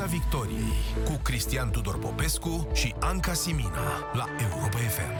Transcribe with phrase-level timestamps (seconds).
[0.00, 0.72] Piața Victoriei
[1.04, 5.12] cu Cristian Tudor Popescu și Anca Simina la Europa FM.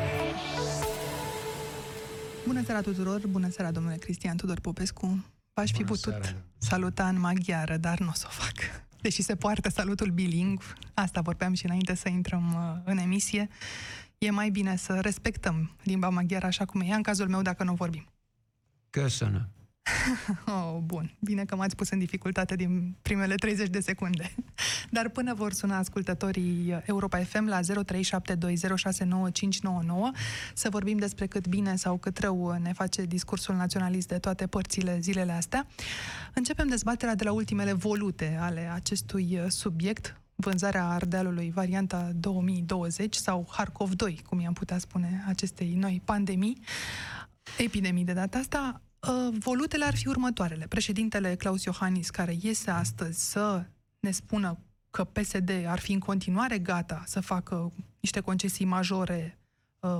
[2.46, 5.24] Bună seara tuturor, bună seara domnule Cristian Tudor Popescu.
[5.52, 6.36] V-aș fi putut seara.
[6.58, 8.54] saluta în maghiară, dar nu o să o fac.
[9.02, 13.48] Deși se poartă salutul bilingv, asta vorbeam și înainte să intrăm uh, în emisie,
[14.18, 17.74] e mai bine să respectăm limba maghiară așa cum e, în cazul meu dacă nu
[17.74, 18.06] vorbim.
[18.90, 19.48] Căsănă.
[20.46, 21.14] oh, bun.
[21.18, 24.34] Bine că m-ați pus în dificultate din primele 30 de secunde.
[24.90, 27.64] Dar până vor suna ascultătorii Europa FM la 0372069599
[30.54, 34.98] să vorbim despre cât bine sau cât rău ne face discursul naționalist de toate părțile
[35.00, 35.66] zilele astea,
[36.34, 43.94] începem dezbaterea de la ultimele volute ale acestui subiect, vânzarea Ardealului varianta 2020 sau Harkov
[43.94, 46.60] 2, cum i-am putea spune acestei noi pandemii,
[47.58, 48.89] epidemii de data asta, Uh,
[49.38, 50.66] volutele ar fi următoarele.
[50.66, 53.64] Președintele Claus Iohannis, care iese astăzi să
[54.00, 54.58] ne spună
[54.90, 59.40] că PSD ar fi în continuare gata să facă niște concesii majore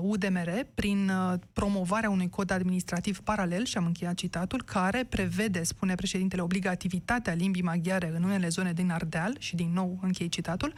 [0.01, 5.63] UDMR uh, prin uh, promovarea unui cod administrativ paralel, și am încheiat citatul, care prevede,
[5.63, 10.73] spune președintele, obligativitatea limbii maghiare în unele zone din Ardeal, și din nou închei citatul.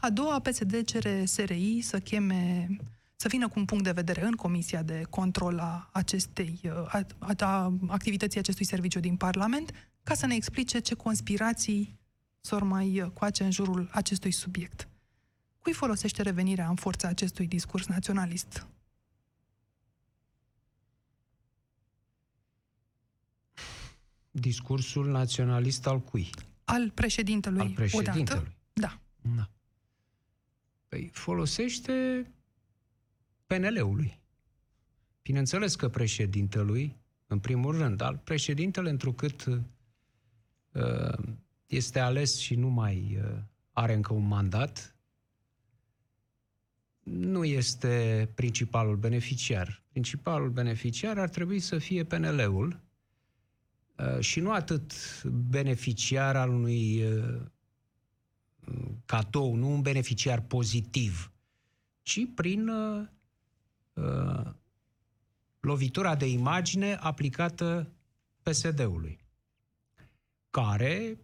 [0.00, 2.68] A doua, PSD cere SRI să cheme
[3.16, 7.06] să vină cu un punct de vedere în Comisia de Control a acestei a,
[7.38, 11.98] a activității acestui serviciu din Parlament, ca să ne explice ce conspirații
[12.40, 14.88] s-or mai coace în jurul acestui subiect.
[15.58, 18.66] Cui folosește revenirea în forța acestui discurs naționalist?
[24.30, 26.30] Discursul naționalist al cui?
[26.64, 27.60] Al președintelui.
[27.60, 28.22] Al președintelui.
[28.22, 28.52] Odată.
[28.72, 29.00] Da.
[29.36, 29.50] da.
[30.88, 32.26] Păi folosește
[33.54, 34.20] PNL-ului.
[35.22, 39.62] Bineînțeles că președintelui, în primul rând, al președintele, întrucât uh,
[41.66, 43.38] este ales și nu mai uh,
[43.72, 44.96] are încă un mandat,
[47.02, 49.82] nu este principalul beneficiar.
[49.88, 52.80] Principalul beneficiar ar trebui să fie PNL-ul
[53.96, 54.92] uh, și nu atât
[55.24, 57.40] beneficiar al unui uh,
[59.04, 61.32] cadou, nu un beneficiar pozitiv,
[62.02, 62.70] ci prin
[63.94, 64.54] uh, uh,
[65.60, 67.92] lovitura de imagine aplicată
[68.42, 69.24] PSD-ului,
[70.50, 71.18] care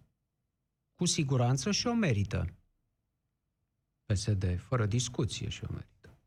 [0.95, 2.55] cu siguranță și o merită.
[4.05, 6.19] PSD, fără discuție și o merită.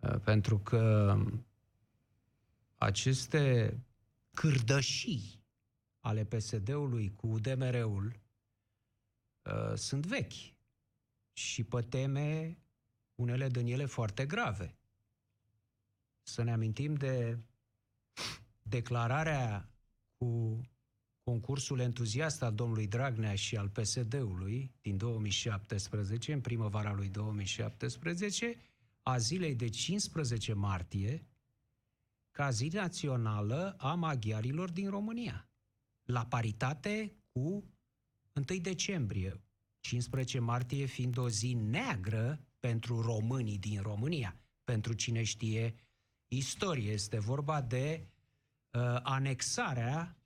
[0.00, 1.14] Uh, pentru că
[2.74, 3.74] aceste
[4.30, 5.44] cârdășii
[6.00, 8.20] ale PSD-ului cu UDMR-ul
[9.42, 10.54] uh, sunt vechi
[11.32, 12.58] și păteme
[13.14, 14.77] unele din ele foarte grave
[16.28, 17.38] să ne amintim de
[18.62, 19.70] declararea
[20.16, 20.60] cu
[21.22, 28.56] concursul entuziast al domnului Dragnea și al PSD-ului din 2017, în primăvara lui 2017,
[29.02, 31.26] a zilei de 15 martie,
[32.30, 35.48] ca zi națională a maghiarilor din România,
[36.02, 37.40] la paritate cu
[38.32, 39.40] 1 decembrie,
[39.80, 44.40] 15 martie fiind o zi neagră pentru românii din România.
[44.64, 45.74] Pentru cine știe
[46.28, 46.92] istorie.
[46.92, 48.08] Este vorba de
[48.72, 50.16] uh, anexarea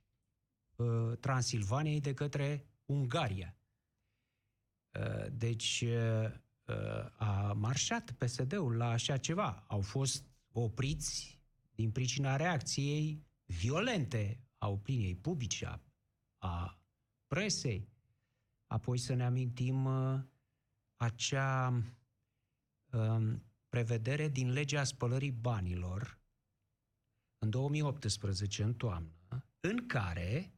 [0.75, 3.55] uh, Transilvaniei de către Ungaria.
[4.99, 6.25] Uh, deci uh,
[6.65, 9.63] uh a marșat PSD-ul la așa ceva.
[9.67, 11.41] Au fost opriți
[11.75, 15.81] din pricina reacției violente a opiniei publice, a,
[16.37, 16.79] a
[17.27, 17.89] presei.
[18.67, 20.19] Apoi să ne amintim uh,
[20.95, 21.83] acea
[22.91, 23.33] uh,
[23.73, 26.19] prevedere din legea spălării banilor
[27.37, 30.53] în 2018, în toamnă, în care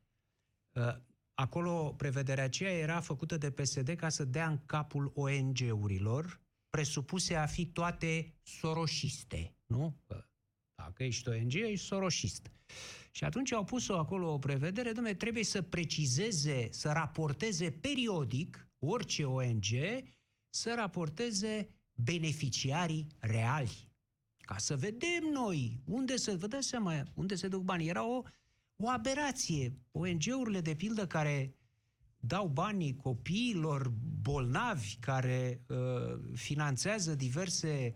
[0.73, 0.95] uh,
[1.33, 7.45] acolo prevederea aceea era făcută de PSD ca să dea în capul ONG-urilor presupuse a
[7.45, 10.03] fi toate soroșiste, nu?
[10.75, 12.51] Dacă ești ONG, ești soroșist.
[13.11, 19.25] Și atunci au pus-o acolo o prevedere, domne, trebuie să precizeze, să raporteze periodic, orice
[19.25, 19.65] ONG,
[20.49, 23.89] să raporteze beneficiarii reali.
[24.37, 27.87] Ca să vedem noi unde se, vă dați seama, unde se duc banii.
[27.89, 28.21] Era o,
[28.75, 29.77] o aberație.
[29.91, 31.55] ONG-urile, de pildă, care
[32.19, 37.93] dau banii copiilor bolnavi, care uh, finanțează diverse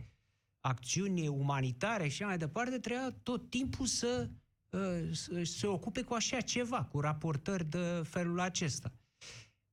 [0.60, 4.30] acțiuni umanitare și mai departe, trebuia tot timpul să
[4.69, 8.92] uh, se ocupe cu așa ceva, cu raportări de felul acesta.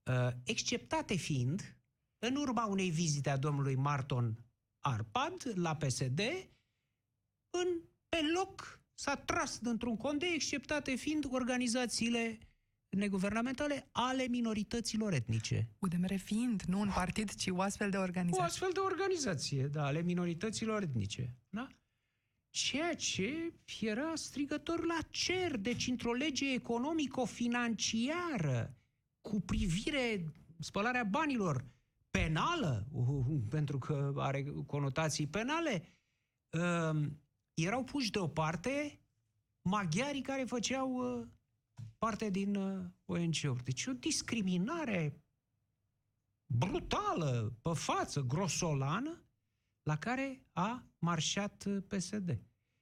[0.03, 1.76] Uh, exceptate fiind
[2.27, 4.45] în urma unei vizite a domnului Marton
[4.81, 6.21] Arpad la PSD,
[7.51, 12.39] în, pe loc s-a tras dintr-un cont de exceptate fiind organizațiile
[12.89, 15.69] neguvernamentale ale minorităților etnice.
[15.79, 18.45] UDMR fiind, nu un partid, ci o astfel de O organizație.
[18.45, 21.35] astfel de organizație, da, ale minorităților etnice.
[21.49, 21.69] Da?
[22.51, 28.77] Ceea ce era strigător la cer, deci într-o lege economico-financiară
[29.21, 31.65] cu privire spălarea banilor
[32.17, 35.83] penală, uh, pentru că are conotații penale,
[36.51, 37.07] uh,
[37.55, 39.01] erau puși deoparte
[39.63, 41.27] maghiarii care făceau uh,
[41.99, 43.65] parte din uh, ONG-uri.
[43.65, 45.25] Deci o discriminare
[46.47, 49.25] brutală, pe față, grosolană,
[49.83, 52.41] la care a marșat uh, PSD.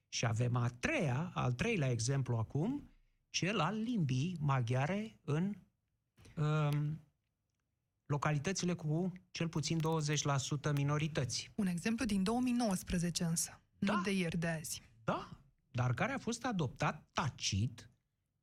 [0.09, 2.89] Și avem a treia, al treilea exemplu acum,
[3.29, 5.53] cel al limbii maghiare în
[6.35, 6.99] um,
[8.05, 9.79] localitățile cu cel puțin
[10.69, 11.51] 20% minorități.
[11.55, 14.01] Un exemplu din 2019 însă, nu Da.
[14.03, 14.81] de ieri de azi.
[15.03, 15.29] Da,
[15.71, 17.89] dar care a fost adoptat tacit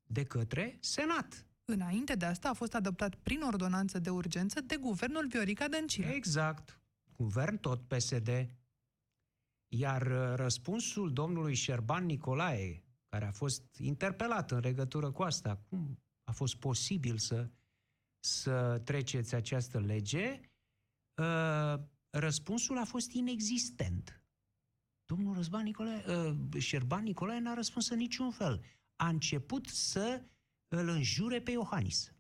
[0.03, 1.47] de către Senat.
[1.65, 6.07] Înainte de asta a fost adoptat prin ordonanță de urgență de guvernul Viorica Dăncilă.
[6.07, 6.81] Exact.
[7.17, 8.57] Guvern tot PSD.
[9.69, 15.99] Iar uh, răspunsul domnului Șerban Nicolae, care a fost interpelat în legătură cu asta, cum
[16.25, 17.51] a fost posibil să,
[18.25, 20.41] să treceți această lege,
[21.23, 21.81] uh,
[22.11, 24.23] răspunsul a fost inexistent.
[25.05, 28.65] Domnul Răzban Nicolae, uh, Șerban Nicolae n-a răspuns în niciun fel.
[28.97, 30.23] A început să
[30.69, 32.13] îl înjure pe Iohannis.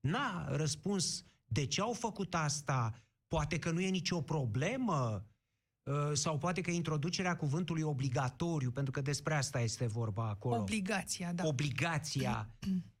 [0.00, 5.26] N-a răspuns de ce au făcut asta, poate că nu e nicio problemă,
[5.82, 10.56] uh, sau poate că introducerea cuvântului obligatoriu, pentru că despre asta este vorba acolo.
[10.56, 11.46] Obligația, da.
[11.46, 12.48] Obligația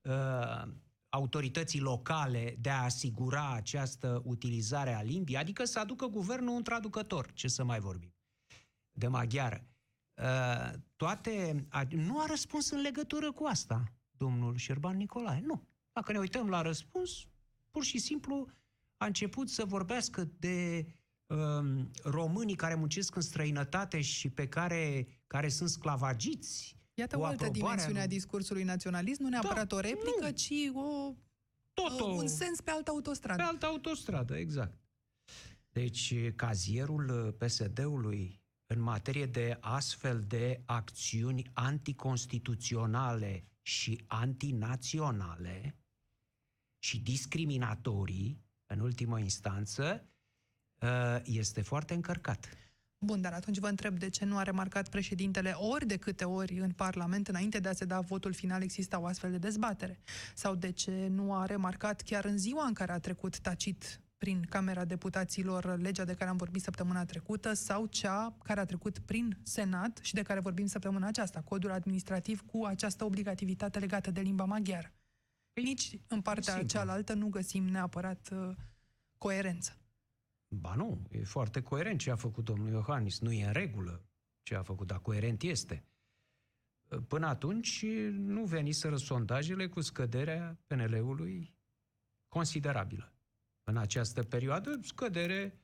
[0.02, 0.72] uh,
[1.10, 7.32] autorității locale de a asigura această utilizare a limbii, adică să aducă guvernul un traducător,
[7.32, 8.14] ce să mai vorbim,
[8.92, 9.64] de maghiară.
[10.14, 15.68] Uh, toate, a, nu a răspuns în legătură cu asta, domnul Șerban Nicolae, nu.
[15.92, 17.26] Dacă ne uităm la răspuns,
[17.70, 18.48] pur și simplu
[18.96, 20.86] a început să vorbească de
[21.26, 26.79] um, românii care muncesc în străinătate și pe care, care sunt sclavagiți.
[27.00, 30.24] Iată cu o altă aprobarea dimensiune a lui- discursului naționalist, nu neapărat Da, o replică,
[30.24, 30.30] nu.
[30.30, 31.14] ci o,
[31.72, 33.42] Tot o, un sens pe altă autostradă.
[33.42, 34.78] Pe altă autostradă, exact.
[35.68, 45.78] Deci, cazierul uh, PSD-ului în materie de astfel de acțiuni anticonstituționale și antinaționale
[46.78, 50.08] și discriminatorii, în ultimă instanță,
[50.82, 52.48] uh, este foarte încărcat.
[53.06, 56.58] Bun, dar atunci vă întreb de ce nu a remarcat președintele ori de câte ori
[56.58, 59.98] în Parlament, înainte de a se da votul final, exista o astfel de dezbatere?
[60.34, 64.46] Sau de ce nu a remarcat chiar în ziua în care a trecut tacit prin
[64.48, 69.38] Camera Deputaților legea de care am vorbit săptămâna trecută sau cea care a trecut prin
[69.42, 74.44] Senat și de care vorbim săptămâna aceasta, codul administrativ cu această obligativitate legată de limba
[74.44, 74.92] maghiară?
[75.62, 76.68] Nici în partea Sigur.
[76.68, 78.56] cealaltă nu găsim neapărat uh,
[79.18, 79.79] coerență.
[80.56, 83.20] Ba nu, e foarte coerent ce a făcut domnul Iohannis.
[83.20, 84.04] Nu e în regulă
[84.42, 85.84] ce a făcut, dar coerent este.
[87.08, 91.54] Până atunci nu veniseră sondajele cu scăderea PNL-ului
[92.28, 93.12] considerabilă.
[93.64, 95.60] În această perioadă, scădere,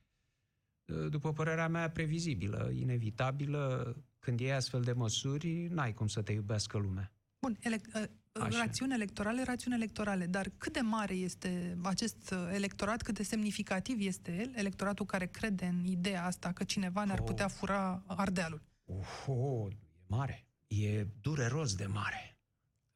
[1.08, 3.96] după părerea mea, previzibilă, inevitabilă.
[4.18, 7.12] Când iei astfel de măsuri, n-ai cum să te iubească lumea.
[7.38, 8.04] Bun, ele- uh,
[8.40, 8.58] Așa.
[8.58, 14.06] rațiuni electorale, rațiuni electorale, dar cât de mare este acest uh, electorat, cât de semnificativ
[14.06, 17.24] este el, electoratul care crede în ideea asta că cineva ne-ar Oh.
[17.26, 18.62] putea fura ardealul?
[18.84, 20.46] Uf, oh, e mare.
[20.66, 22.38] E dureros de mare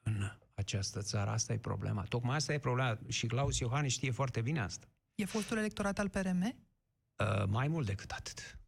[0.02, 1.30] în această țară.
[1.30, 2.02] Asta e problema.
[2.02, 2.98] Tocmai asta e problema.
[3.08, 4.86] Și Claus Iohannis știe foarte bine asta.
[5.14, 6.42] E fostul electorat al PRM?
[6.42, 8.59] Uh, mai mult decât atât.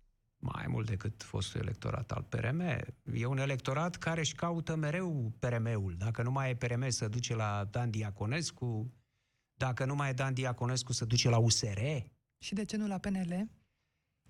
[0.44, 2.61] Mai mult decât fostul electorat al PRM.
[3.12, 5.94] E un electorat care își caută mereu PRM-ul.
[5.99, 8.92] Dacă nu mai e PRM, să duce la Dan Diaconescu.
[9.54, 11.78] Dacă nu mai e Dan Diaconescu, să duce la USR.
[12.38, 13.49] Și de ce nu la PNL?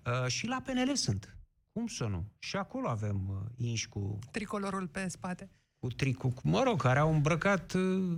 [0.05, 1.37] Uh, și la PNL sunt.
[1.71, 2.25] Cum să nu?
[2.39, 5.49] Și acolo avem uh, inși cu Tricolorul pe spate.
[5.79, 8.17] cu tricu, cu- mă rog, care au îmbrăcat uh,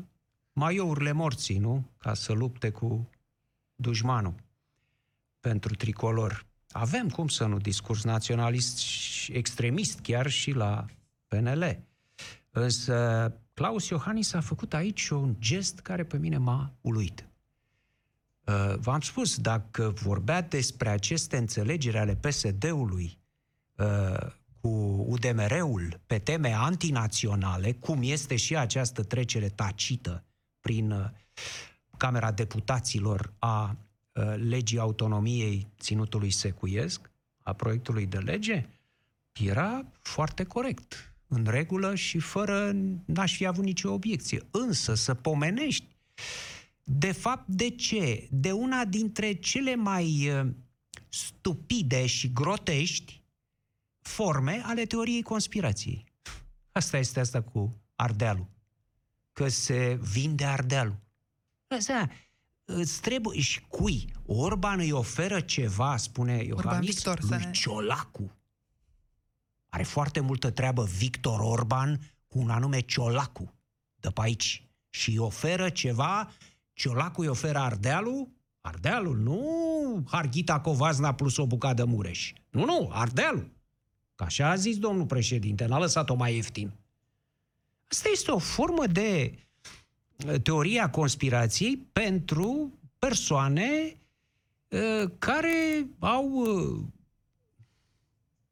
[0.53, 1.89] maiourile morții, nu?
[1.97, 3.09] Ca să lupte cu
[3.75, 4.35] dușmanul
[5.39, 6.45] pentru tricolor.
[6.77, 10.85] Avem, cum să nu, discurs naționalist și extremist chiar și la
[11.27, 11.79] PNL.
[12.49, 17.27] Însă Claus Iohannis a făcut aici un gest care pe mine m-a uluit.
[18.43, 23.17] Uh, V-am spus, dacă vorbea despre aceste înțelegeri ale PSD-ului
[23.75, 24.69] uh, cu
[25.07, 30.23] UDMR-ul pe teme antinaționale, cum este și această trecere tacită
[30.59, 31.05] prin uh,
[31.97, 33.84] Camera Deputaților a uh,
[34.35, 37.11] legii autonomiei ținutului secuiesc,
[37.43, 38.69] a proiectului de lege,
[39.31, 41.09] era foarte corect.
[41.27, 42.71] în regulă și fără,
[43.05, 44.41] n-aș fi avut nicio obiecție.
[44.51, 45.95] Însă să pomenești,
[46.83, 48.27] de fapt, de ce?
[48.31, 50.51] De una dintre cele mai uh,
[51.09, 53.23] stupide și grotești
[53.99, 56.05] forme ale teoriei conspirației.
[56.71, 58.47] Asta este asta cu Ardealul.
[59.31, 60.99] Că se vinde Ardealul.
[61.67, 62.09] Asta,
[62.65, 64.13] îți trebuie și cui?
[64.25, 67.51] Orban îi oferă ceva, spune Iohannis, Victor, lui ne...
[67.51, 68.31] Ciolacu.
[69.69, 73.53] Are foarte multă treabă Victor Orban cu un anume Ciolacu
[73.99, 74.67] de pe aici.
[74.89, 76.31] Și îi oferă ceva,
[76.73, 78.29] Ciolacu îi oferă Ardealul,
[78.61, 82.33] Ardealul, nu Harghita Covazna plus o bucată de mureș.
[82.49, 83.53] Nu, nu, Ardealul.
[84.15, 86.73] Că așa a zis domnul președinte, n-a lăsat-o mai ieftin.
[87.87, 89.39] Asta este o formă de uh,
[90.43, 93.97] teoria conspirației pentru persoane
[94.67, 96.83] uh, care au uh,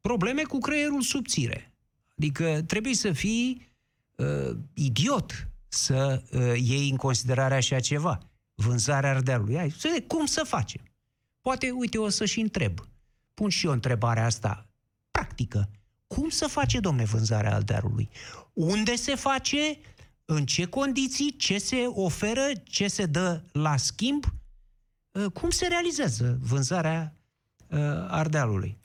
[0.00, 1.72] probleme cu creierul subțire.
[2.18, 3.68] Adică trebuie să fii
[4.16, 8.18] uh, idiot să uh, iei în considerare așa ceva.
[8.54, 9.56] Vânzarea ardealului.
[9.56, 10.82] Hai, să cum să facem?
[11.40, 12.78] Poate, uite, o să și întreb.
[13.34, 14.66] Pun și eu întrebarea asta
[15.10, 15.70] practică.
[16.06, 18.08] Cum să face, domne, vânzarea ardealului?
[18.52, 19.78] Unde se face?
[20.24, 21.36] În ce condiții?
[21.36, 22.50] Ce se oferă?
[22.64, 24.24] Ce se dă la schimb?
[25.10, 27.16] Uh, cum se realizează vânzarea
[27.68, 27.78] uh,
[28.08, 28.78] ardealului?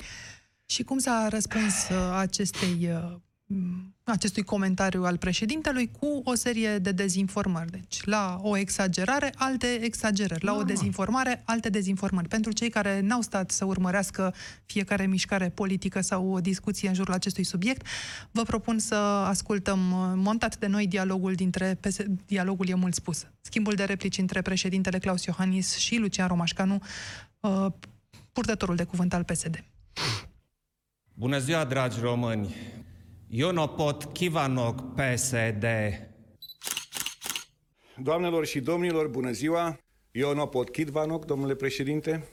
[0.66, 3.16] Și cum s-a răspuns uh, acestei, uh,
[4.10, 7.72] acestui comentariu al președintelui cu o serie de dezinformări.
[7.72, 10.44] Deci, la o exagerare, alte exagerări.
[10.44, 12.28] La o dezinformare, alte dezinformări.
[12.28, 14.34] Pentru cei care n-au stat să urmărească
[14.66, 17.86] fiecare mișcare politică sau o discuție în jurul acestui subiect,
[18.32, 21.98] vă propun să ascultăm uh, montat de noi dialogul dintre PS...
[22.26, 23.28] dialogul e mult spus.
[23.42, 26.82] Schimbul de replici între președintele Claus Iohannis și Lucian Romașcanu,
[28.32, 29.64] purtătorul de cuvânt al PSD.
[31.14, 32.56] Bună ziua, dragi români!
[33.32, 35.66] Eu nu pot Kivanok PSD.
[37.98, 39.80] Doamnelor și domnilor, bună ziua!
[40.12, 42.28] Eu nu pot Kidvanok, domnule președinte.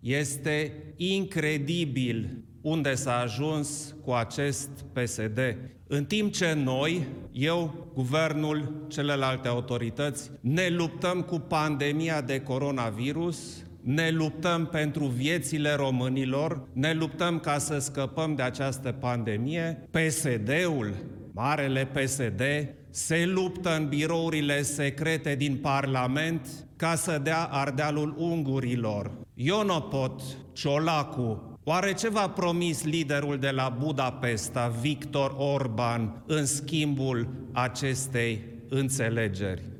[0.00, 5.38] Este incredibil unde s-a ajuns cu acest PSD.
[5.86, 14.10] În timp ce noi, eu, guvernul, celelalte autorități, ne luptăm cu pandemia de coronavirus, ne
[14.10, 19.88] luptăm pentru viețile românilor, ne luptăm ca să scăpăm de această pandemie.
[19.90, 20.94] PSD-ul,
[21.32, 22.42] marele PSD,
[22.90, 29.10] se luptă în birourile secrete din Parlament ca să dea ardealul ungurilor.
[29.34, 38.44] Ionopot, Ciolacu, oare ce v-a promis liderul de la Budapesta, Victor Orban, în schimbul acestei
[38.68, 39.75] înțelegeri?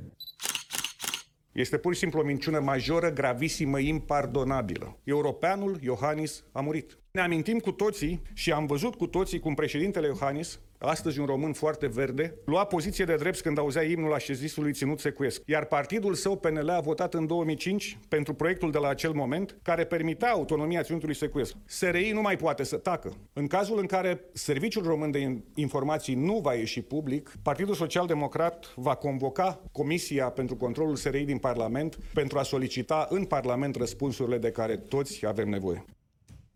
[1.57, 4.99] Este pur și simplu o minciună majoră, gravisimă, impardonabilă.
[5.05, 6.99] Europeanul Iohannis a murit.
[7.17, 11.53] Ne amintim cu toții și am văzut cu toții cum președintele Iohannis astăzi un român
[11.53, 15.43] foarte verde, lua poziție de drept când auzea imnul așezisului ținut secuiesc.
[15.47, 19.85] Iar partidul său, PNL, a votat în 2005 pentru proiectul de la acel moment care
[19.85, 21.55] permitea autonomia ținutului secuiesc.
[21.65, 23.13] SRI nu mai poate să tacă.
[23.33, 28.73] În cazul în care Serviciul Român de Informații nu va ieși public, Partidul Social Democrat
[28.75, 34.51] va convoca Comisia pentru Controlul SRI din Parlament pentru a solicita în Parlament răspunsurile de
[34.51, 35.85] care toți avem nevoie.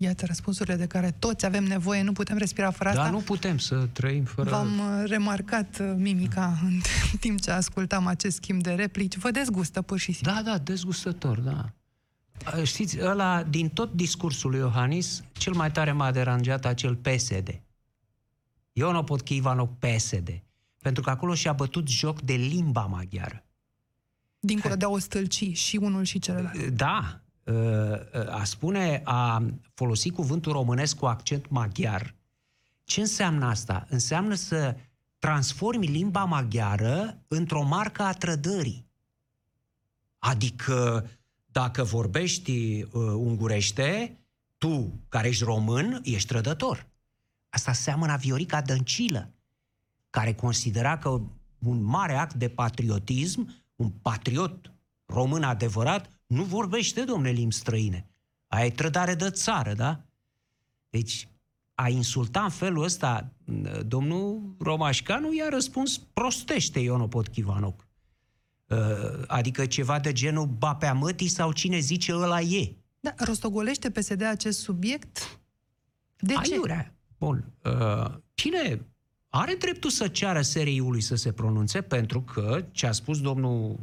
[0.02, 3.12] Iată răspunsurile de care toți avem nevoie, nu putem respira fără da, asta.
[3.12, 4.50] nu putem să trăim fără...
[4.50, 6.80] V-am uh, remarcat uh, mimica în
[7.20, 9.16] timp ce ascultam acest schimb de replici.
[9.16, 10.32] Vă dezgustă pur și simplu.
[10.32, 11.72] Da, da, dezgustător, da.
[12.62, 17.60] Știți, ăla, din tot discursul lui Iohannis, cel mai tare m-a deranjat acel PSD.
[18.72, 20.42] Eu nu pot Ivanov PSD.
[20.78, 23.44] Pentru că acolo și-a bătut joc de limba maghiară.
[24.38, 26.68] Dincolo de a o stâlci și unul și celălalt.
[26.68, 27.19] Da,
[28.28, 32.14] a spune, a folosi cuvântul românesc cu accent maghiar,
[32.84, 33.86] ce înseamnă asta?
[33.88, 34.76] Înseamnă să
[35.18, 38.88] transformi limba maghiară într-o marcă a trădării.
[40.18, 41.10] Adică,
[41.46, 44.18] dacă vorbești uh, ungurește,
[44.58, 46.88] tu, care ești român, ești trădător.
[47.48, 49.34] Asta seamănă Viorica Dăncilă,
[50.10, 51.20] care considera că
[51.58, 54.72] un mare act de patriotism, un patriot
[55.06, 58.06] român adevărat, nu vorbește, domne, limbi străine.
[58.46, 60.04] Aia e trădare de țară, da?
[60.90, 61.28] Deci,
[61.74, 63.32] a insulta în felul ăsta
[63.86, 67.88] domnul Romașcanu i-a răspuns prostește Ionopot Chivanoc.
[68.66, 68.78] Uh,
[69.26, 72.74] adică ceva de genul bapea mătii sau cine zice ăla e.
[73.00, 75.40] Da, rostogolește PSD acest subiect?
[76.16, 76.82] De Aiurea.
[76.82, 76.92] ce?
[77.18, 77.52] Bun.
[77.64, 78.86] Uh, cine
[79.28, 83.78] are dreptul să ceară SRI-ului să se pronunțe pentru că ce a spus domnul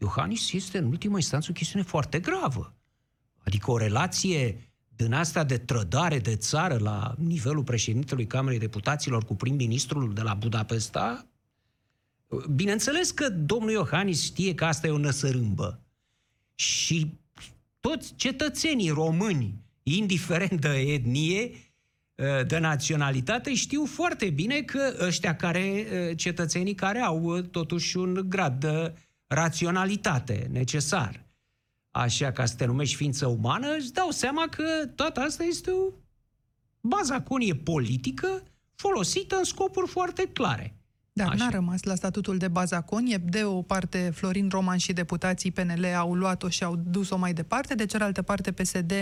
[0.00, 2.74] Iohannis este în ultimă instanță o chestiune foarte gravă.
[3.38, 9.34] Adică o relație din asta de trădare de țară la nivelul președintelui Camerei Deputaților cu
[9.34, 11.26] prim-ministrul de la Budapesta,
[12.54, 15.82] bineînțeles că domnul Iohannis știe că asta e o năsărâmbă.
[16.54, 17.18] Și
[17.80, 21.50] toți cetățenii români, indiferent de etnie,
[22.46, 25.86] de naționalitate, știu foarte bine că ăștia care,
[26.16, 28.94] cetățenii care au totuși un grad de
[29.28, 31.28] raționalitate necesar
[31.90, 35.92] așa ca să te numești ființă umană, își dau seama că toată asta este o
[36.80, 38.42] bazaconie politică
[38.74, 40.72] folosită în scopuri foarte clare.
[41.12, 43.16] Dar n-a rămas la statutul de bazaconie.
[43.16, 47.74] De o parte, Florin Roman și deputații PNL au luat-o și au dus-o mai departe,
[47.74, 48.92] de cealaltă parte PSD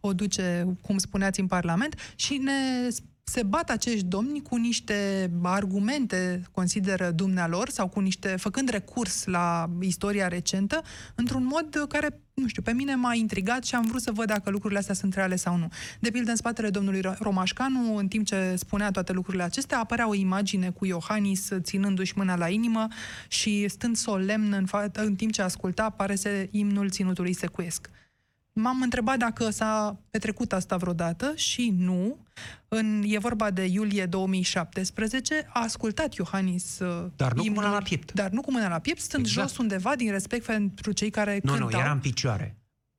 [0.00, 2.88] o duce, cum spuneați, în Parlament și ne
[3.28, 9.70] se bat acești domni cu niște argumente, consideră dumnealor, sau cu niște, făcând recurs la
[9.80, 10.82] istoria recentă,
[11.14, 14.50] într-un mod care, nu știu, pe mine m-a intrigat și am vrut să văd dacă
[14.50, 15.68] lucrurile astea sunt reale sau nu.
[16.00, 20.14] De pildă, în spatele domnului Romașcanu, în timp ce spunea toate lucrurile acestea, apărea o
[20.14, 22.86] imagine cu Iohannis ținându-și mâna la inimă
[23.28, 27.90] și stând solemn în, fa- în timp ce asculta, pare să imnul ținutului secuiesc.
[28.52, 32.16] M-am întrebat dacă s-a petrecut asta vreodată și nu.
[32.68, 35.48] În, e vorba de iulie 2017.
[35.52, 38.12] A ascultat Iohannis uh, Dar nu imnul, cu mâna la piept.
[38.12, 39.48] Dar nu cu mâna la piept, stând exact.
[39.48, 41.68] jos undeva din respect pentru cei care Nu, cântau.
[41.70, 42.56] nu, era în picioare.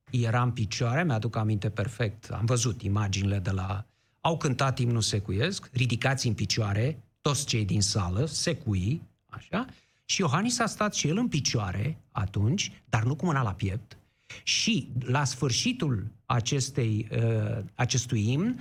[0.09, 2.29] Era în picioare, mi-aduc aminte perfect.
[2.31, 3.85] Am văzut imaginile de la...
[4.21, 9.65] Au cântat imnul secuiesc, ridicați în picioare, toți cei din sală, secui, așa,
[10.05, 13.97] și Iohannis a stat și el în picioare atunci, dar nu cu mâna la piept,
[14.43, 18.59] și la sfârșitul acestei, uh, acestui imn,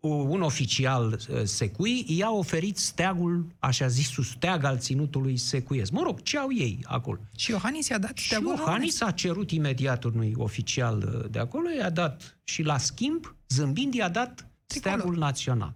[0.00, 5.90] un oficial uh, secui i-a oferit steagul, așa zisul steag al ținutului secuiesc.
[5.90, 7.18] Mă rog, ce au ei acolo?
[7.36, 11.68] Și Iohannis i-a dat steagul Și Iohannis a cerut imediat unui oficial uh, de acolo,
[11.78, 14.34] i-a dat și la schimb, zâmbind, i-a dat
[14.66, 14.98] Tricolor.
[14.98, 15.74] steagul național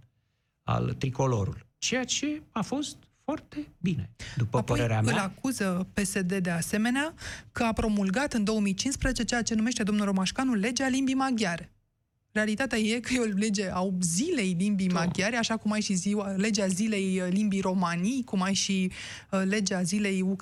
[0.63, 1.67] al tricolorul.
[1.79, 2.97] Ceea ce a fost
[3.33, 5.13] foarte bine, după Apoi părerea mea.
[5.13, 7.15] îl acuză PSD de asemenea
[7.53, 11.73] că a promulgat în 2015 ceea ce numește domnul Romașcanu legea limbii maghiare.
[12.33, 14.99] Realitatea e că e o lege a zilei limbii da.
[14.99, 18.91] maghiare, așa cum ai și ziua, legea zilei uh, limbii romanii, cum ai și
[19.31, 20.37] uh, legea zilei, uh,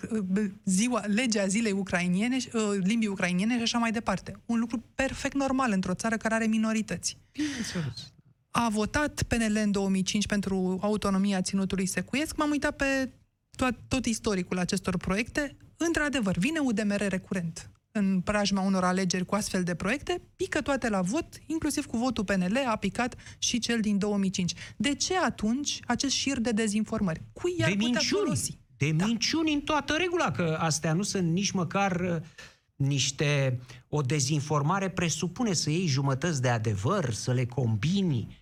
[0.65, 4.41] ziua, legea zilei ucrainiene, uh, limbii ucrainiene și așa mai departe.
[4.47, 7.19] Un lucru perfect normal într-o țară care are minorități.
[7.33, 8.13] Bineînțeles
[8.51, 12.37] a votat PNL în 2005 pentru autonomia ținutului secuiesc.
[12.37, 13.13] M-am uitat pe
[13.57, 15.57] tot, tot istoricul acestor proiecte.
[15.77, 21.01] Într-adevăr, vine UDMR recurent în prajma unor alegeri cu astfel de proiecte, pică toate la
[21.01, 24.53] vot, inclusiv cu votul PNL, a picat și cel din 2005.
[24.77, 27.23] De ce atunci acest șir de dezinformări?
[27.33, 28.23] Cui i-ar de putea minciuni.
[28.23, 28.59] folosi?
[28.77, 29.05] De da.
[29.05, 32.17] minciuni în toată regula, că astea nu sunt nici măcar uh,
[32.75, 33.61] niște...
[33.89, 38.40] O dezinformare presupune să iei jumătăți de adevăr, să le combini, Uh,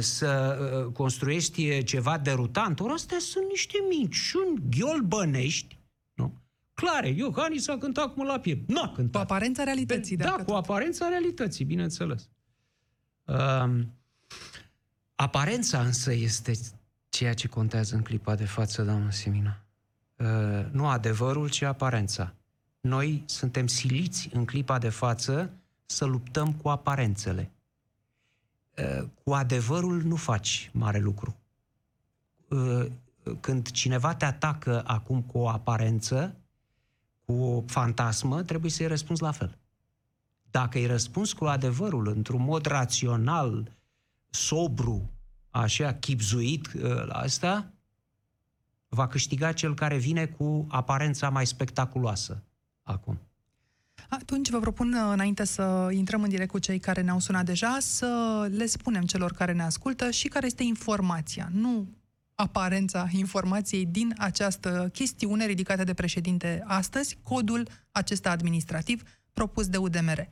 [0.00, 2.80] să uh, construiești ceva derutant.
[2.80, 5.78] Ori astea sunt niște minciuni ghiolbănești,
[6.14, 6.34] nu?
[6.74, 8.68] Clare, Iohannis a cântat cum la piept.
[8.68, 9.26] Nu a cântat.
[9.26, 10.16] Cu aparența realității.
[10.16, 10.56] Be- da, cu tot.
[10.56, 12.28] aparența realității, bineînțeles.
[13.24, 13.80] Uh,
[15.14, 16.52] aparența însă este
[17.08, 19.64] ceea ce contează în clipa de față, doamnă Simina.
[20.16, 22.34] Uh, nu adevărul, ci aparența.
[22.80, 25.50] Noi suntem siliți în clipa de față
[25.86, 27.59] să luptăm cu aparențele Uh,
[29.24, 31.36] cu adevărul nu faci mare lucru.
[32.48, 32.86] Uh,
[33.40, 36.36] când cineva te atacă acum cu o aparență,
[37.24, 39.58] cu o fantasmă, trebuie să-i răspunzi la fel.
[40.50, 43.76] Dacă îi răspunzi cu adevărul, într-un mod rațional,
[44.30, 45.10] sobru,
[45.50, 47.72] așa, chipzuit uh, la asta,
[48.88, 52.42] va câștiga cel care vine cu aparența mai spectaculoasă
[52.82, 53.20] acum.
[54.10, 57.76] Atunci vă propun, uh, înainte să intrăm în direct cu cei care ne-au sunat deja,
[57.80, 61.88] să le spunem celor care ne ascultă și care este informația, nu
[62.34, 70.28] aparența informației din această chestiune ridicată de președinte astăzi, codul acesta administrativ propus de UDMR.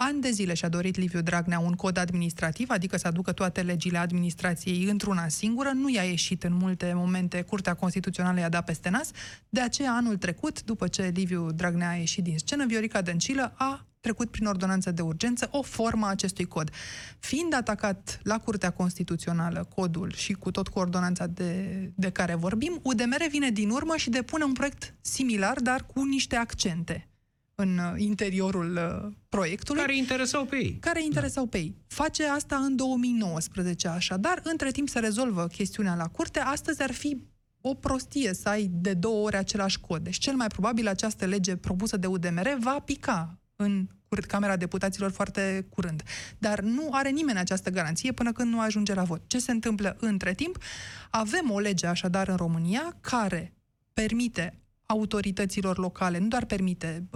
[0.00, 3.98] Ani de zile și-a dorit Liviu Dragnea un cod administrativ, adică să aducă toate legile
[3.98, 5.70] administrației într-una singură.
[5.74, 9.10] Nu i-a ieșit în multe momente, Curtea Constituțională i-a dat peste nas.
[9.48, 13.86] De aceea, anul trecut, după ce Liviu Dragnea a ieșit din scenă, Viorica Dăncilă a
[14.00, 16.70] trecut prin ordonanță de urgență o formă a acestui cod.
[17.18, 22.80] Fiind atacat la Curtea Constituțională codul și cu tot cu ordonanța de, de care vorbim,
[22.82, 27.08] UDMR vine din urmă și depune un proiect similar, dar cu niște accente
[27.60, 29.80] în uh, interiorul uh, proiectului.
[29.80, 30.78] Care interesau pe ei.
[30.80, 31.50] Care interesau da.
[31.50, 31.76] pe ei.
[31.86, 37.22] Face asta în 2019, așadar, între timp se rezolvă chestiunea la curte, astăzi ar fi
[37.60, 40.02] o prostie să ai de două ori același cod.
[40.02, 43.88] Deci cel mai probabil această lege propusă de UDMR va pica în
[44.26, 46.02] Camera Deputaților foarte curând.
[46.38, 49.22] Dar nu are nimeni această garanție până când nu ajunge la vot.
[49.26, 50.58] Ce se întâmplă între timp?
[51.10, 53.52] Avem o lege așadar în România care
[53.92, 54.58] permite
[54.90, 57.08] autorităților locale, nu doar permite,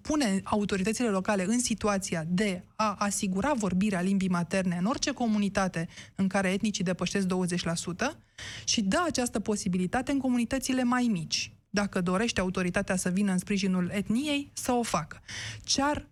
[0.00, 6.28] pune autoritățile locale în situația de a asigura vorbirea limbii materne în orice comunitate în
[6.28, 8.16] care etnicii depășesc 20%
[8.64, 11.52] și dă această posibilitate în comunitățile mai mici.
[11.70, 15.20] Dacă dorește autoritatea să vină în sprijinul etniei, să o facă.
[15.62, 16.08] Ce ar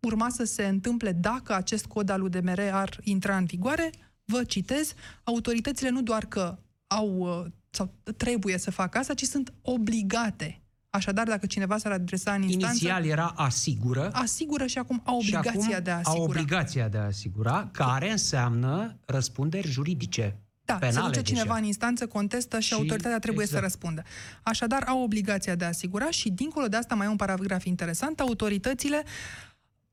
[0.00, 3.90] urma să se întâmple dacă acest cod al UDMR ar intra în vigoare?
[4.24, 7.46] Vă citez, autoritățile nu doar că au
[7.78, 10.62] sau trebuie să facă asta, ci sunt obligate.
[10.90, 12.66] Așadar, dacă cineva s-ar adresa în instanță...
[12.66, 14.10] Inițial era asigură.
[14.12, 16.18] Asigură și acum au obligația și acum de a asigura.
[16.18, 20.36] au obligația de a asigura, care înseamnă răspunderi juridice.
[20.64, 21.34] Da, penale se duce deja.
[21.34, 23.62] cineva în instanță, contestă și, Și- autoritatea trebuie exact.
[23.62, 24.02] să răspundă.
[24.42, 28.20] Așadar, au obligația de a asigura și, dincolo de asta, mai e un paragraf interesant,
[28.20, 29.02] autoritățile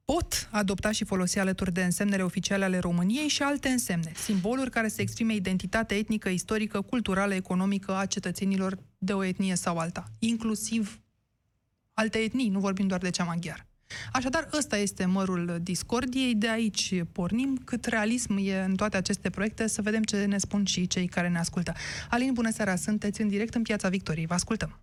[0.05, 4.87] pot adopta și folosi alături de însemnele oficiale ale României și alte însemne, simboluri care
[4.87, 10.99] să exprime identitatea etnică, istorică, culturală, economică a cetățenilor de o etnie sau alta, inclusiv
[11.93, 13.67] alte etnii, nu vorbim doar de cea maghiară.
[14.13, 19.67] Așadar, ăsta este mărul discordiei, de aici pornim, cât realism e în toate aceste proiecte,
[19.67, 21.73] să vedem ce ne spun și cei care ne ascultă.
[22.09, 24.79] Alin, bună seara, sunteți în direct în Piața Victoriei, vă ascultăm.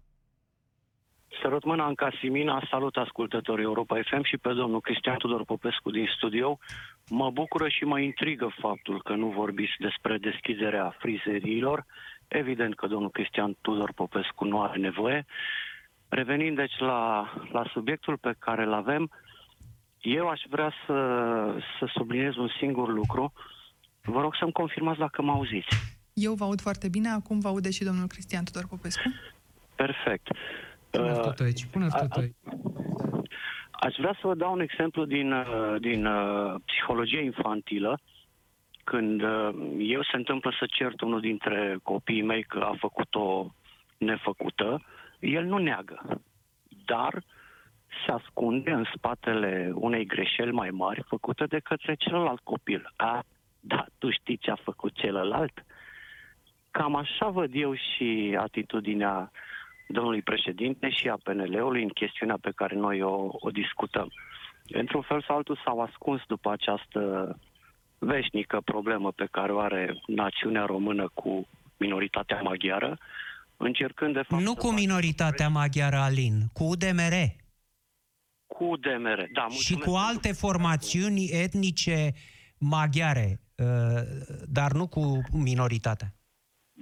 [1.43, 6.09] Sărut mâna în Casimina, salut ascultătorii Europa FM și pe domnul Cristian Tudor Popescu din
[6.17, 6.59] studio.
[7.09, 11.85] Mă bucură și mă intrigă faptul că nu vorbiți despre deschiderea frizeriilor.
[12.29, 15.25] Evident că domnul Cristian Tudor Popescu nu are nevoie.
[16.09, 19.11] Revenind deci la, la subiectul pe care îl avem,
[20.01, 20.97] eu aș vrea să,
[21.79, 23.33] să subliniez un singur lucru.
[24.03, 25.99] Vă rog să-mi confirmați dacă mă auziți.
[26.13, 29.09] Eu vă aud foarte bine, acum vă aude și domnul Cristian Tudor Popescu.
[29.75, 30.27] Perfect.
[30.27, 32.35] Pune Uh, tot aici, pune a- tot a- aici.
[33.71, 37.99] Aș vrea să vă dau un exemplu din, uh, din uh, psihologie infantilă.
[38.85, 43.55] Când uh, eu se întâmplă să cert unul dintre copiii mei că a făcut-o
[43.99, 44.83] nefăcută,
[45.21, 46.21] el nu neagă,
[46.85, 47.23] dar
[48.07, 52.93] se ascunde în spatele unei greșeli mai mari făcute de către celălalt copil.
[52.97, 53.23] A,
[53.61, 55.65] da, tu știi ce a făcut celălalt?
[56.71, 59.31] Cam așa văd eu și atitudinea
[59.89, 64.13] domnului președinte și a PNL-ului în chestiunea pe care noi o, o discutăm.
[64.69, 67.01] Într-un fel sau altul s-au ascuns după această
[67.99, 72.99] veșnică problemă pe care o are națiunea română cu minoritatea maghiară,
[73.57, 77.41] încercând de fapt Nu să cu facă minoritatea maghiară, Alin, cu UDMR
[78.53, 79.29] cu DMR.
[79.33, 82.13] Da, și mulțumesc cu pentru- alte formațiuni etnice
[82.59, 83.67] maghiare, uh,
[84.49, 86.15] dar nu cu minoritatea.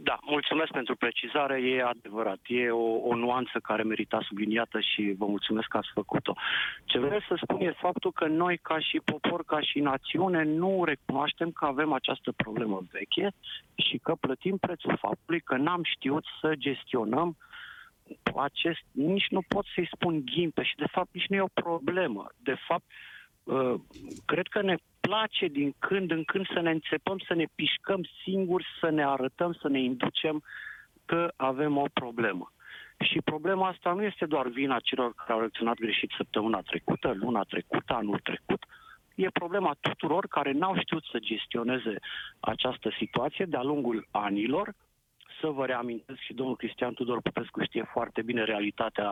[0.02, 2.38] Da, mulțumesc pentru precizare, e adevărat.
[2.46, 6.34] E o, o nuanță care merita subliniată și vă mulțumesc că ați făcut-o.
[6.84, 10.84] Ce vreau să spun e faptul că noi, ca și popor, ca și națiune, nu
[10.84, 13.30] recunoaștem că avem această problemă veche
[13.74, 17.36] și că plătim prețul faptului că n-am știut să gestionăm
[18.36, 22.26] acest, nici nu pot să-i spun ghimpe și de fapt nici nu e o problemă.
[22.42, 22.84] De fapt,
[23.42, 23.74] uh,
[24.24, 28.66] cred că ne place din când în când să ne înțepăm, să ne pișcăm singuri,
[28.80, 30.42] să ne arătăm, să ne inducem
[31.04, 32.52] că avem o problemă.
[33.00, 37.42] Și problema asta nu este doar vina celor care au reacționat greșit săptămâna trecută, luna
[37.42, 38.64] trecută, anul trecut.
[39.14, 41.96] E problema tuturor care n-au știut să gestioneze
[42.40, 44.74] această situație de-a lungul anilor.
[45.40, 49.10] Să vă reamintesc și domnul Cristian Tudor Popescu știe foarte bine realitatea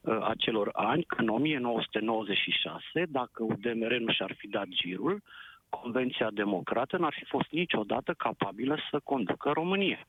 [0.00, 5.22] uh, acelor ani, că în 1996, dacă UDMR nu și-ar fi dat girul,
[5.68, 10.06] Convenția Democrată n-ar fi fost niciodată capabilă să conducă România.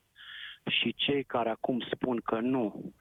[0.69, 2.93] Și cei care acum spun că nu,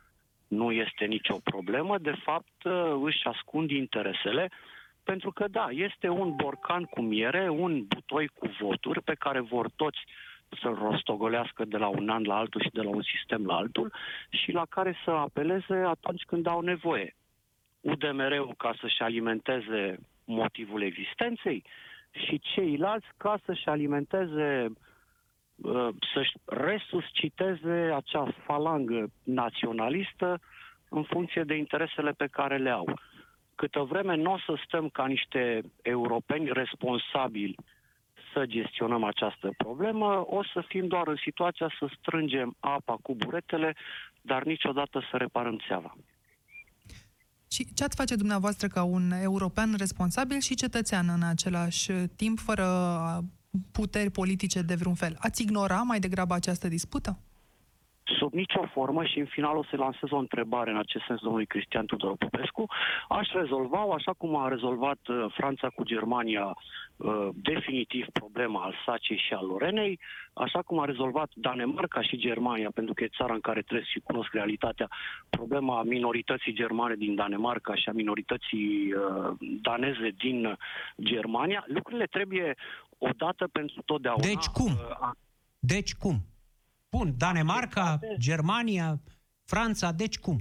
[0.49, 4.51] nu este nicio problemă, de fapt uh, își ascund interesele,
[5.05, 9.71] pentru că da, este un borcan cu miere, un butoi cu voturi pe care vor
[9.77, 9.99] toți
[10.63, 13.93] să-l rostogolească de la un an la altul și de la un sistem la altul
[14.31, 17.15] și la care să apeleze atunci când au nevoie.
[17.81, 21.65] UDMR-ul ca să-și alimenteze motivul existenței
[22.11, 24.73] și ceilalți ca să-și alimenteze
[25.57, 30.41] uh, să-și resusciteze acea falangă naționalistă
[30.89, 32.99] în funcție de interesele pe care le au.
[33.55, 37.57] Câtă vreme nu o să stăm ca niște europeni responsabili
[38.33, 43.77] să gestionăm această problemă, o să fim doar în situația să strângem apa cu buretele,
[44.21, 45.97] dar niciodată să reparăm țeava.
[47.51, 52.67] Și ce ați face dumneavoastră ca un european responsabil și cetățean în același timp, fără
[53.73, 55.17] puteri politice de vreun fel?
[55.19, 57.19] Ați ignora mai degrabă această dispută?
[58.31, 61.21] Sub sub nicio formă și în final o să lansez o întrebare în acest sens
[61.21, 62.65] domnului Cristian Tudor Popescu,
[63.09, 66.57] aș rezolva așa cum a rezolvat uh, Franța cu Germania
[66.97, 69.99] uh, definitiv problema Alsaciei și a Lorenei,
[70.33, 74.01] așa cum a rezolvat Danemarca și Germania, pentru că e țara în care trăiesc și
[74.01, 74.89] cunosc realitatea,
[75.31, 80.57] problema minorității germane din Danemarca și a minorității uh, daneze din
[81.03, 82.55] Germania, lucrurile trebuie
[82.99, 84.27] odată pentru totdeauna.
[84.27, 84.73] Deci cum?
[84.73, 85.11] uh,
[85.59, 86.30] Deci cum?
[86.91, 89.01] Bun, Danemarca, Germania,
[89.45, 90.39] Franța, deci cum?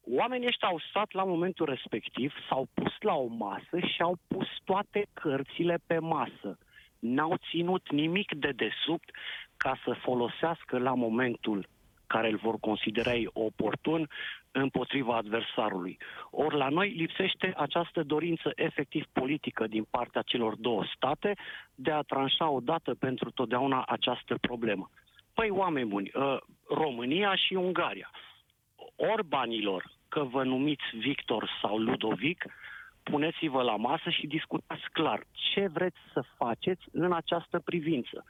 [0.00, 4.46] Oamenii ăștia au stat la momentul respectiv, s-au pus la o masă și au pus
[4.64, 6.58] toate cărțile pe masă.
[6.98, 9.10] N-au ținut nimic de desubt
[9.56, 11.68] ca să folosească la momentul
[12.06, 14.08] care îl vor considera ei oportun
[14.50, 15.98] împotriva adversarului.
[16.30, 21.34] Ori la noi lipsește această dorință efectiv politică din partea celor două state
[21.74, 24.90] de a tranșa odată pentru totdeauna această problemă.
[25.36, 26.36] Păi, oameni buni, uh,
[26.68, 28.10] România și Ungaria.
[28.96, 32.44] Orbanilor, că vă numiți Victor sau Ludovic,
[33.02, 38.24] puneți-vă la masă și discutați clar ce vreți să faceți în această privință.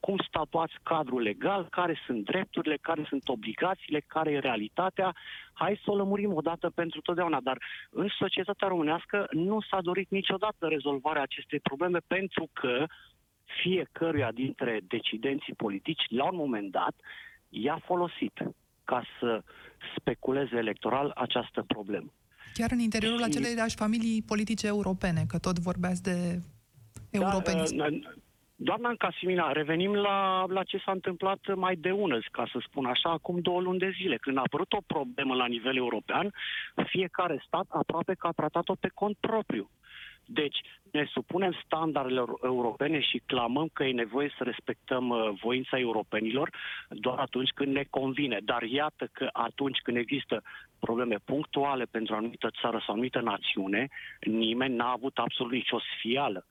[0.00, 5.14] Cum statuați cadrul legal, care sunt drepturile, care sunt obligațiile, care e realitatea.
[5.52, 7.40] Hai să o lămurim odată pentru totdeauna.
[7.40, 7.58] Dar
[7.90, 12.86] în societatea românească nu s-a dorit niciodată rezolvarea acestei probleme pentru că
[13.62, 16.94] fiecăruia dintre decidenții politici, la un moment dat,
[17.48, 18.32] i-a folosit
[18.84, 19.42] ca să
[19.96, 22.12] speculeze electoral această problemă.
[22.54, 26.40] Chiar în interiorul Și- aceleiași familii politice europene, că tot vorbeați de
[27.10, 27.76] europenism.
[27.76, 27.98] Da, uh,
[28.56, 33.10] doamna Casimina, revenim la, la ce s-a întâmplat mai de unăzi, ca să spun așa,
[33.10, 34.16] acum două luni de zile.
[34.16, 36.32] Când a apărut o problemă la nivel european,
[36.86, 39.70] fiecare stat aproape că a tratat-o pe cont propriu.
[40.32, 40.58] Deci
[40.90, 46.50] ne supunem standardelor europene și clamăm că e nevoie să respectăm uh, voința europenilor
[46.88, 48.38] doar atunci când ne convine.
[48.44, 50.42] Dar iată că atunci când există
[50.78, 53.88] probleme punctuale pentru o anumită țară sau o anumită națiune,
[54.20, 56.46] nimeni n-a avut absolut nicio sfială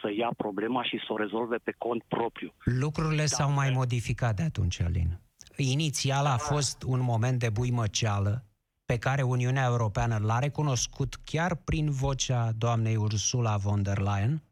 [0.00, 2.52] să ia problema și să o rezolve pe cont propriu.
[2.64, 5.20] Lucrurile s-au mai modificat de atunci, Alin.
[5.56, 8.47] Inițial a fost un moment de buimăceală
[8.88, 14.42] pe care Uniunea Europeană l-a recunoscut chiar prin vocea doamnei Ursula von der Leyen.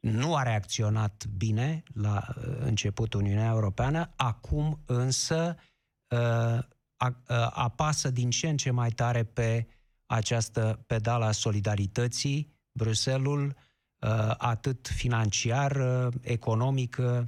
[0.00, 5.56] Nu a reacționat bine la uh, început Uniunea Europeană, acum însă
[6.08, 6.18] uh,
[6.96, 9.66] a- uh, apasă din ce în ce mai tare pe
[10.06, 17.20] această pedală a solidarității, Bruselul, uh, atât financiar, uh, economic, uh,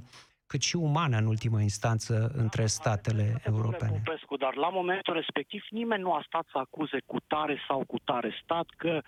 [0.47, 4.01] cât și umană în ultimă instanță între statele Domnule europene.
[4.05, 7.97] Popescu, dar la momentul respectiv nimeni nu a stat să acuze cu tare sau cu
[7.99, 9.01] tare stat că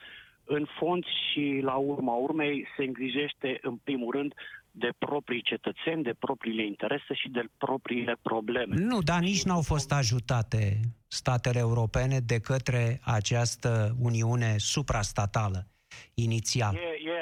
[0.43, 4.33] în fond și la urma urmei se îngrijește în primul rând
[4.71, 8.75] de proprii cetățeni, de propriile interese și de propriile probleme.
[8.75, 15.67] Nu, dar nici n-au fost ajutate statele europene de către această uniune suprastatală
[16.13, 16.75] inițial.
[16.75, 17.19] E, e,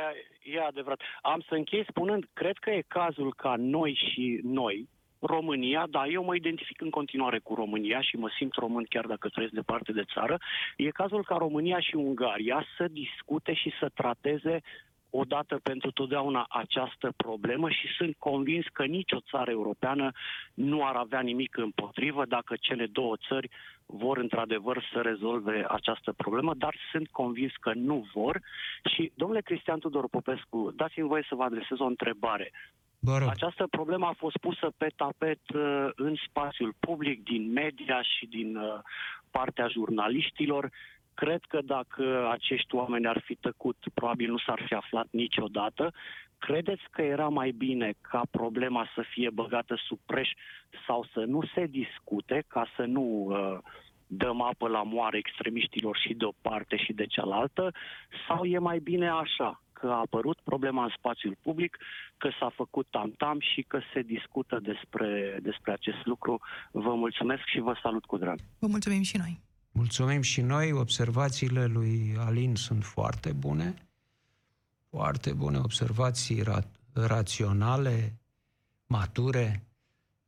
[0.53, 1.01] e adevărat.
[1.21, 6.23] Am să închei spunând, cred că e cazul ca noi și noi, România, da, eu
[6.23, 10.03] mă identific în continuare cu România și mă simt român chiar dacă trăiesc departe de
[10.13, 10.38] țară,
[10.77, 14.62] e cazul ca România și Ungaria să discute și să trateze
[15.19, 20.12] odată pentru totdeauna această problemă și sunt convins că nicio țară europeană
[20.53, 23.49] nu ar avea nimic împotrivă dacă cele două țări
[23.86, 28.41] vor într-adevăr să rezolve această problemă, dar sunt convins că nu vor.
[28.93, 32.51] Și, domnule Cristian Tudor Popescu, dați-mi voie să vă adresez o întrebare.
[32.99, 33.30] Vă rog.
[33.30, 38.56] Această problemă a fost pusă pe tapet uh, în spațiul public, din media și din
[38.56, 38.80] uh,
[39.32, 40.71] partea jurnaliștilor.
[41.21, 45.93] Cred că dacă acești oameni ar fi tăcut, probabil nu s-ar fi aflat niciodată.
[46.38, 50.30] Credeți că era mai bine ca problema să fie băgată sub preș
[50.88, 53.58] sau să nu se discute, ca să nu uh,
[54.08, 57.71] dăm apă la moare extremiștilor și de o parte și de cealaltă,
[58.27, 61.77] sau e mai bine așa, că a apărut problema în spațiul public,
[62.17, 66.41] că s-a făcut tam-tam și că se discută despre, despre acest lucru.
[66.71, 68.39] Vă mulțumesc și vă salut cu drag.
[68.60, 69.45] Vă mulțumim și noi.
[69.77, 73.87] Mulțumim și noi, observațiile lui Alin sunt foarte bune,
[74.89, 78.17] foarte bune observații ra- raționale,
[78.85, 79.67] mature.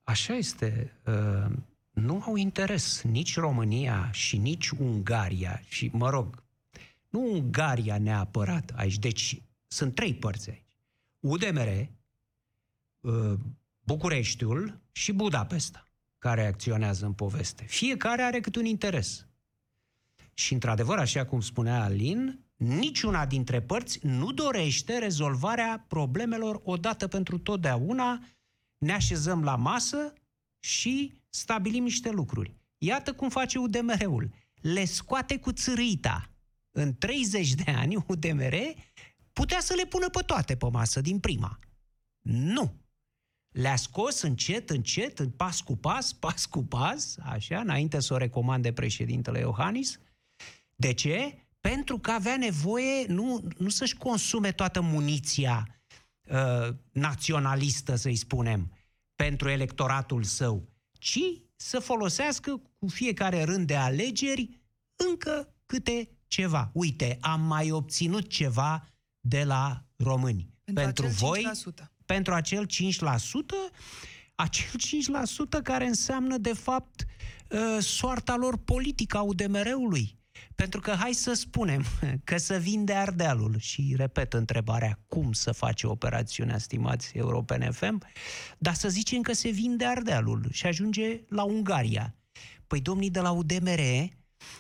[0.03, 1.55] Așa este, uh,
[1.91, 6.43] nu au interes nici România și nici Ungaria și, mă rog,
[7.09, 10.77] nu Ungaria neapărat aici, deci sunt trei părți aici.
[11.19, 11.89] UDMR,
[12.99, 13.39] uh,
[13.83, 17.63] Bucureștiul și Budapesta, care acționează în poveste.
[17.63, 19.23] Fiecare are cât un interes.
[20.39, 27.37] Și, într-adevăr, așa cum spunea Alin, niciuna dintre părți nu dorește rezolvarea problemelor odată pentru
[27.37, 28.23] totdeauna.
[28.77, 30.13] Ne așezăm la masă
[30.59, 32.55] și stabilim niște lucruri.
[32.77, 34.31] Iată cum face UDMR-ul.
[34.61, 36.29] Le scoate cu țărâita.
[36.71, 38.55] În 30 de ani, UDMR
[39.33, 41.59] putea să le pună pe toate pe masă din prima.
[42.21, 42.73] Nu.
[43.49, 48.17] Le-a scos încet, încet, în pas cu pas, pas cu pas, așa, înainte să o
[48.17, 49.99] recomande președintele Iohannis.
[50.79, 51.35] De ce?
[51.59, 55.81] Pentru că avea nevoie nu, nu să-și consume toată muniția
[56.21, 58.71] uh, naționalistă, să-i spunem,
[59.15, 61.19] pentru electoratul său, ci
[61.55, 64.49] să folosească cu fiecare rând de alegeri
[65.09, 66.69] încă câte ceva.
[66.73, 68.87] Uite, am mai obținut ceva
[69.19, 70.53] de la români.
[70.63, 71.51] Pentru, pentru acel voi,
[71.83, 71.87] 5%.
[72.05, 72.69] pentru acel 5%,
[74.35, 74.79] acel
[75.59, 77.05] 5% care înseamnă, de fapt,
[77.49, 80.18] uh, soarta lor politică a UDMR-ului.
[80.55, 81.85] Pentru că hai să spunem
[82.23, 88.01] că să vinde Ardealul și repet întrebarea cum să face operațiunea, stimați European FM,
[88.57, 92.15] dar să zicem că se vinde Ardealul și ajunge la Ungaria.
[92.67, 93.81] Păi domnii de la UDMR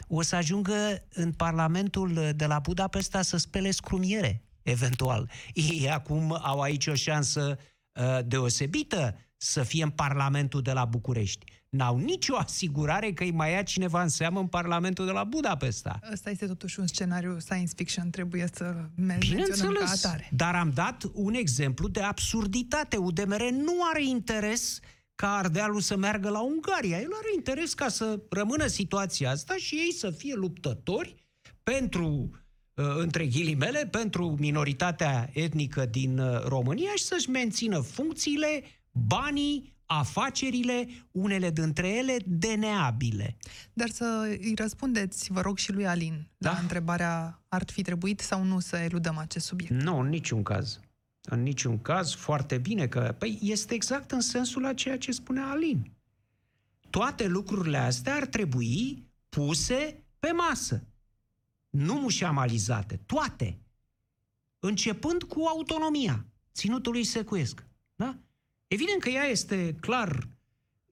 [0.07, 5.29] o să ajungă în Parlamentul de la Budapesta să spele scrumiere, eventual.
[5.53, 7.57] Ei acum au aici o șansă
[7.99, 11.45] uh, deosebită să fie în Parlamentul de la București.
[11.69, 15.99] N-au nicio asigurare că îi mai ia cineva în seamă în Parlamentul de la Budapesta.
[16.11, 18.63] Ăsta este totuși un scenariu science fiction, trebuie să
[18.95, 20.29] menționăm ca Bineînțeles, atare.
[20.31, 22.97] dar am dat un exemplu de absurditate.
[22.97, 24.79] UDMR nu are interes
[25.15, 26.97] ca Ardealul să meargă la Ungaria.
[26.99, 31.15] El are interes ca să rămână situația asta și ei să fie luptători
[31.63, 32.29] pentru,
[32.73, 40.87] uh, între ghilimele, pentru minoritatea etnică din uh, România și să-și mențină funcțiile, banii, afacerile,
[41.11, 43.37] unele dintre ele deneabile.
[43.73, 46.51] Dar să îi răspundeți, vă rog, și lui Alin Da.
[46.51, 49.73] la întrebarea ar fi trebuit sau nu să eludăm acest subiect.
[49.73, 50.79] Nu, în niciun caz.
[51.21, 53.15] În niciun caz, foarte bine că...
[53.17, 55.91] Păi este exact în sensul a ceea ce spunea Alin.
[56.89, 60.83] Toate lucrurile astea ar trebui puse pe masă.
[61.69, 63.59] Nu mușamalizate, toate.
[64.59, 67.65] Începând cu autonomia ținutului secuiesc.
[67.95, 68.17] Da?
[68.69, 70.27] Evident că ea este clar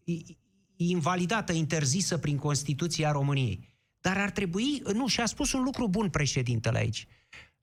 [0.03, 0.37] i-
[0.75, 3.69] invalidată, interzisă prin Constituția României.
[4.01, 7.07] Dar ar trebui, nu, și a spus un lucru bun președintele aici,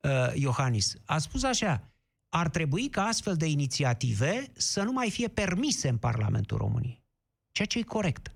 [0.00, 0.94] uh, Iohannis.
[1.04, 1.92] A spus așa,
[2.28, 7.02] ar trebui ca astfel de inițiative să nu mai fie permise în Parlamentul României.
[7.50, 8.34] Ceea ce e corect.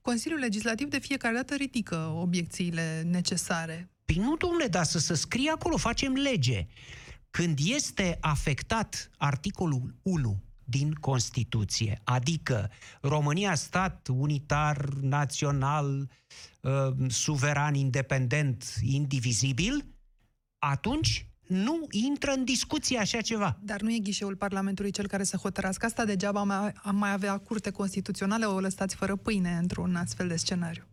[0.00, 3.90] Consiliul Legislativ de fiecare dată ridică obiecțiile necesare.
[4.04, 6.66] Păi nu, domnule, dar să se scrie acolo, facem lege.
[7.30, 12.70] Când este afectat articolul 1 din Constituție, adică
[13.00, 16.10] România stat unitar, național,
[16.60, 16.70] uh,
[17.08, 19.86] suveran, independent, indivizibil,
[20.58, 23.58] atunci nu intră în discuție așa ceva.
[23.60, 27.12] Dar nu e ghișeul Parlamentului cel care să hotărască asta, degeaba am mai, am mai
[27.12, 30.91] avea curte constituționale, o lăsați fără pâine într-un astfel de scenariu.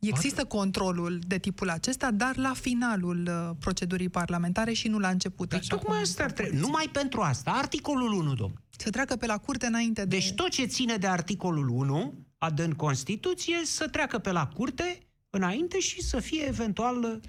[0.00, 5.48] Există controlul de tipul acesta, dar la finalul uh, procedurii parlamentare și nu la început.
[5.48, 6.50] Păi așa tocmai cum asta ar trebui.
[6.50, 6.72] propuneți.
[6.72, 7.50] Numai pentru asta.
[7.50, 8.62] Articolul 1, domn.
[8.76, 10.16] Să treacă pe la curte înainte de...
[10.16, 14.98] Deci tot ce ține de articolul 1, adând Constituție, să treacă pe la curte
[15.30, 17.20] înainte și să fie eventual,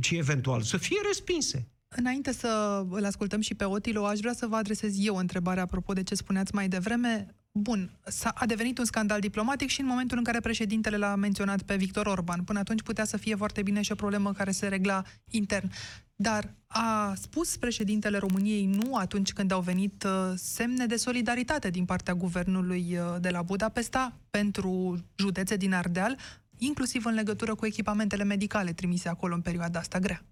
[0.00, 1.68] ce eventual, să fie respinse.
[1.88, 5.60] Înainte să îl ascultăm și pe Otilo, aș vrea să vă adresez eu o întrebare
[5.60, 7.34] apropo de ce spuneați mai devreme.
[7.52, 11.62] Bun, s-a, a devenit un scandal diplomatic și în momentul în care președintele l-a menționat
[11.62, 12.44] pe Victor Orban.
[12.44, 15.70] Până atunci putea să fie foarte bine și o problemă care se regla intern.
[16.14, 21.84] Dar a spus președintele României nu atunci când au venit uh, semne de solidaritate din
[21.84, 26.18] partea guvernului uh, de la Budapesta pentru județe din Ardeal,
[26.58, 30.24] inclusiv în legătură cu echipamentele medicale trimise acolo în perioada asta grea.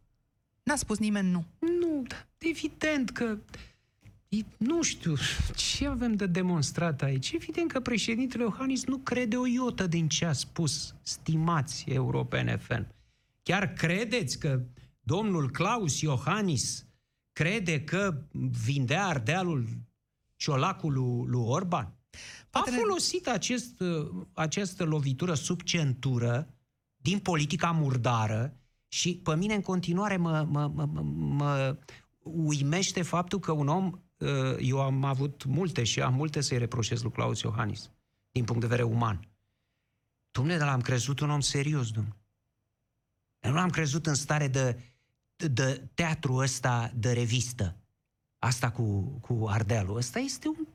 [0.63, 1.45] N-a spus nimeni nu.
[1.59, 2.03] Nu,
[2.39, 3.59] evident că e-
[4.57, 5.15] nu știu
[5.57, 7.33] ce avem de demonstrat aici.
[7.33, 12.87] Evident că președintele Iohannis nu crede o iotă din ce a spus, stimați europene FN.
[13.43, 14.61] Chiar credeți că
[15.01, 16.87] domnul Claus Iohannis
[17.33, 18.23] crede că
[18.65, 19.69] vindea Ardealul
[20.37, 21.85] ciolacul lui, lui Orban?
[21.85, 21.95] A
[22.51, 26.55] Poate ne- folosit acest, uh, această lovitură sub centură
[26.97, 28.57] din politica murdară
[28.89, 31.79] și pe mine în continuare mă, mă, mă, mă, mă
[32.23, 33.99] uimește faptul că un om, uh,
[34.59, 37.91] eu am avut multe și am multe să-i reproșez lui Claus Iohannis,
[38.31, 39.29] din punct de vedere uman.
[40.39, 42.17] Dom'le, dar l-am crezut un om serios, domnule.
[43.41, 44.81] Eu nu l-am crezut în stare de,
[45.37, 47.77] de, de teatru ăsta de revistă.
[48.39, 49.97] Asta cu, cu Ardealul.
[49.97, 50.67] Ăsta este un,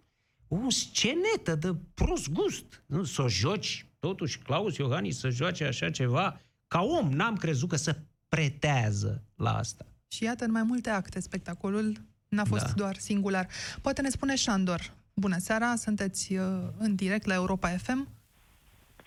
[0.48, 2.84] o scenetă de prost gust.
[2.86, 3.04] Nu?
[3.04, 7.76] Să o joci, totuși, Claus Iohannis să joace așa ceva, ca om, n-am crezut că
[7.76, 9.86] se pretează la asta.
[10.08, 12.02] Și iată, în mai multe acte, spectacolul
[12.34, 12.72] n-a fost Da.
[12.76, 13.48] doar singular.
[13.82, 14.94] Poate ne spune Șandor.
[15.14, 16.46] Bună seara, sunteți uh,
[16.78, 18.08] în direct la Europa FM.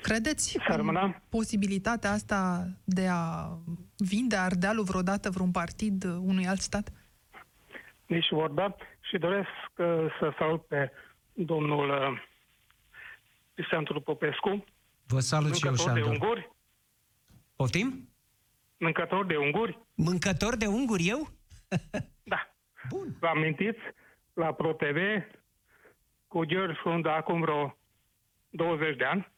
[0.02, 1.22] Credeți S-ar în mâna?
[1.28, 3.48] posibilitatea asta de a
[3.96, 6.92] vinde Ardealul vreodată vreun partid unui alt stat?
[8.06, 8.76] Nici vorba.
[9.00, 9.86] Și doresc uh,
[10.20, 10.90] să salut pe
[11.32, 12.20] domnul uh,
[13.54, 14.64] Cristian Popescu,
[15.06, 16.20] Vă salut și eu, mâncător de Șandor.
[16.22, 16.50] unguri,
[17.56, 18.08] Poftim?
[18.78, 21.28] mâncător de unguri, Mâncător de unguri eu?
[22.90, 22.96] da.
[22.96, 23.16] Bun.
[23.20, 23.78] Vă amintiți
[24.32, 24.96] la ProTV
[26.28, 27.76] cu George Frunda acum vreo
[28.50, 29.32] 20 de ani?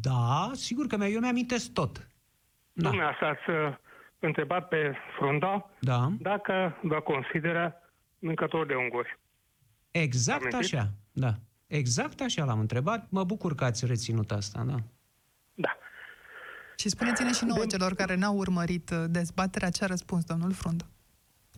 [0.00, 2.08] Da, sigur că mi- eu mi-amintesc tot.
[2.72, 2.88] Da.
[2.88, 3.76] Dumneavoastră ați uh,
[4.18, 6.08] întrebat pe Frunda Da.
[6.20, 7.74] dacă vă consideră
[8.18, 9.18] mâncător de unguri.
[9.90, 10.74] Exact Amintit?
[10.74, 10.90] așa.
[11.12, 11.34] Da.
[11.66, 13.10] Exact așa l-am întrebat.
[13.10, 14.74] Mă bucur că ați reținut asta, da.
[15.54, 15.76] Da.
[16.76, 20.86] Și spuneți-ne și nouă celor care n-au urmărit uh, dezbaterea ce a răspuns domnul Frundă.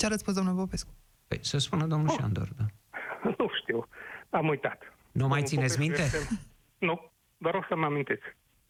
[0.01, 0.91] Ce a răspuns domnul Popescu?
[1.27, 2.17] Păi, să spună domnul Oh.
[2.19, 2.65] Șandor, da.
[3.39, 3.89] Nu știu.
[4.31, 4.83] Am uitat.
[5.13, 6.03] Nu mai Domnul țineți Popescu minte?
[6.03, 6.39] Este...
[6.79, 7.11] Nu.
[7.37, 8.23] Vă rog să mă amintiți.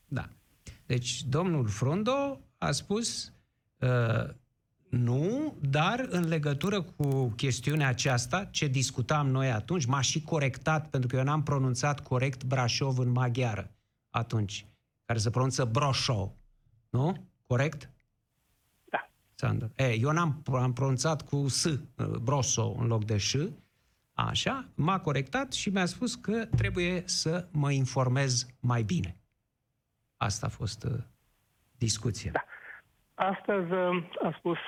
[0.07, 0.29] Da.
[0.87, 3.33] Deci, domnul Frundo a spus
[3.79, 4.35] uh,
[4.89, 11.09] nu, dar în legătură cu chestiunea aceasta, ce discutam noi atunci, m-a și corectat, pentru
[11.09, 13.71] că eu n-am pronunțat corect Brașov în maghiară
[14.11, 14.67] atunci,
[15.05, 16.31] care se pronunță Broșov.
[16.89, 17.27] Nu?
[17.47, 17.91] Corect?
[19.41, 19.47] Da.
[19.47, 19.71] Sandor.
[19.77, 21.81] E, eu n-am am pronunțat cu S, uh,
[22.23, 23.35] Broso, în loc de Ș.
[24.15, 29.17] Așa, m-a corectat și mi-a spus că trebuie să mă informez mai bine.
[30.17, 30.99] Asta a fost uh,
[31.79, 32.31] discuția.
[32.31, 32.45] Da.
[33.15, 34.59] Astăzi uh, a spus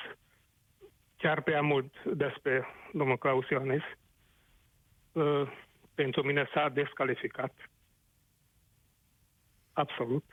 [1.16, 3.82] chiar prea mult despre domnul Claus Ioanis.
[5.12, 5.52] Uh,
[5.94, 7.54] pentru mine s-a descalificat.
[9.72, 10.24] Absolut.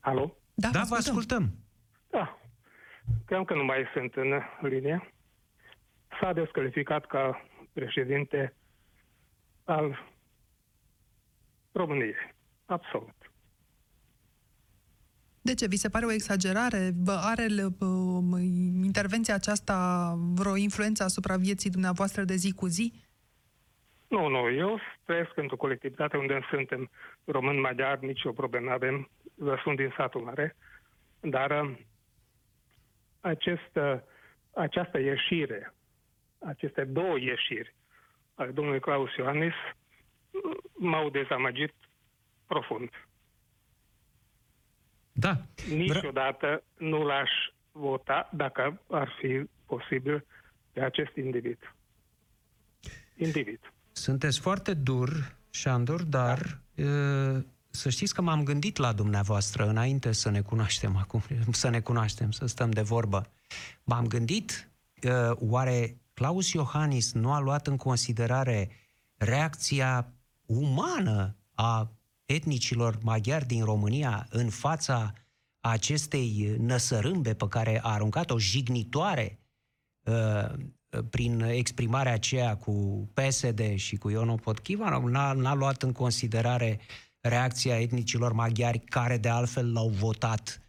[0.00, 0.36] Alo?
[0.54, 1.50] Da, Da, vă ascultăm.
[2.10, 2.38] Da.
[3.26, 5.12] Cream că nu mai sunt în linie.
[6.20, 8.54] S-a descalificat ca președinte
[9.64, 10.06] al
[11.72, 12.14] României.
[12.66, 13.14] Absolut.
[15.42, 15.66] De ce?
[15.66, 16.90] Vi se pare o exagerare?
[17.04, 17.46] Vă are
[17.80, 18.40] uh,
[18.84, 22.92] intervenția aceasta vreo influență asupra vieții dumneavoastră de zi cu zi?
[24.08, 26.90] Nu, nu, eu trăiesc într-o colectivitate unde suntem
[27.24, 29.10] români maghiari, nicio problemă avem,
[29.62, 30.56] sunt din satul mare,
[31.20, 31.76] dar uh,
[33.20, 33.98] acest, uh,
[34.54, 35.74] această ieșire,
[36.38, 37.74] aceste două ieșiri
[38.34, 39.52] ale domnului Claus Ioanis
[40.30, 41.74] uh, m-au dezamăgit
[42.46, 42.90] profund.
[45.12, 45.36] Da.
[45.68, 47.30] Niciodată nu l-aș
[47.72, 50.24] vota dacă ar fi posibil
[50.72, 51.74] pe acest individ.
[53.16, 53.72] Individ.
[53.92, 55.08] Sunteți foarte dur,
[55.50, 56.38] Șandor, dar
[56.76, 61.80] uh, să știți că m-am gândit la dumneavoastră înainte să ne cunoaștem acum, să ne
[61.80, 63.30] cunoaștem, să stăm de vorbă.
[63.84, 64.70] M-am gândit,
[65.02, 68.70] uh, oare Claus Iohannis nu a luat în considerare
[69.14, 70.12] reacția
[70.46, 71.90] umană a
[72.24, 75.12] etnicilor maghiari din România în fața
[75.60, 79.38] acestei năsărâmbe pe care a aruncat-o jignitoare
[80.02, 80.52] uh,
[81.10, 82.72] prin exprimarea aceea cu
[83.14, 86.80] PSD și cu Iono Potchiva, n-a, n-a luat în considerare
[87.20, 90.62] reacția etnicilor maghiari care de altfel l-au votat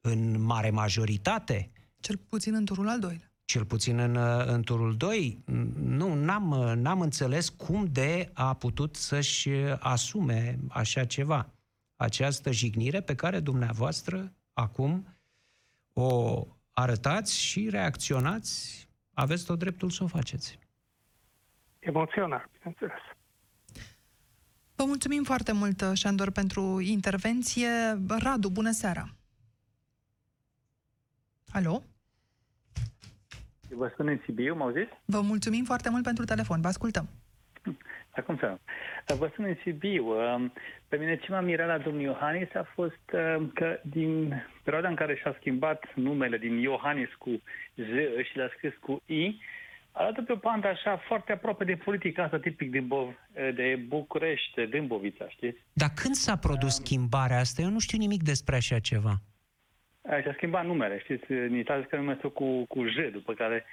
[0.00, 1.70] în mare majoritate,
[2.00, 3.32] Cel puțin în turul al doilea.
[3.44, 5.42] cel puțin în, în turul 2.
[5.74, 11.52] Nu, n-am, n-am înțeles cum de a putut să-și asume așa ceva.
[11.96, 15.16] Această jignire pe care dumneavoastră acum
[15.92, 16.42] o
[16.72, 20.58] arătați și reacționați, aveți tot dreptul să o faceți.
[21.78, 23.02] Emoțional, bineînțeles.
[24.80, 27.68] Vă mulțumim foarte mult, Șandor, pentru intervenție.
[28.18, 29.08] Radu, bună seara!
[31.52, 31.82] Alo?
[33.70, 34.92] Vă spun în Sibiu, mă auziți?
[35.04, 36.60] Vă mulțumim foarte mult pentru telefon.
[36.60, 37.08] Vă ascultăm.
[38.10, 38.58] Acum să
[39.18, 40.06] Vă spun în Sibiu.
[40.06, 40.52] um,
[40.88, 44.94] Pe mine ce m-a mirat la domnul Iohannis a fost um, că din perioada în
[44.94, 47.30] care și-a schimbat numele din Iohannis cu
[47.74, 47.90] Z
[48.30, 49.40] și l-a scris cu I,
[49.92, 54.54] arată pe o pandă așa foarte aproape de politica asta tipic din Bov, de București,
[54.54, 55.58] de Dâmbovița, știți?
[55.72, 57.62] Dar când s-a produs schimbarea asta?
[57.62, 59.14] Eu nu știu nimic despre așa ceva.
[60.02, 63.64] A, și-a schimbat numele, știți, în Italia scrie numele său cu, cu J, după care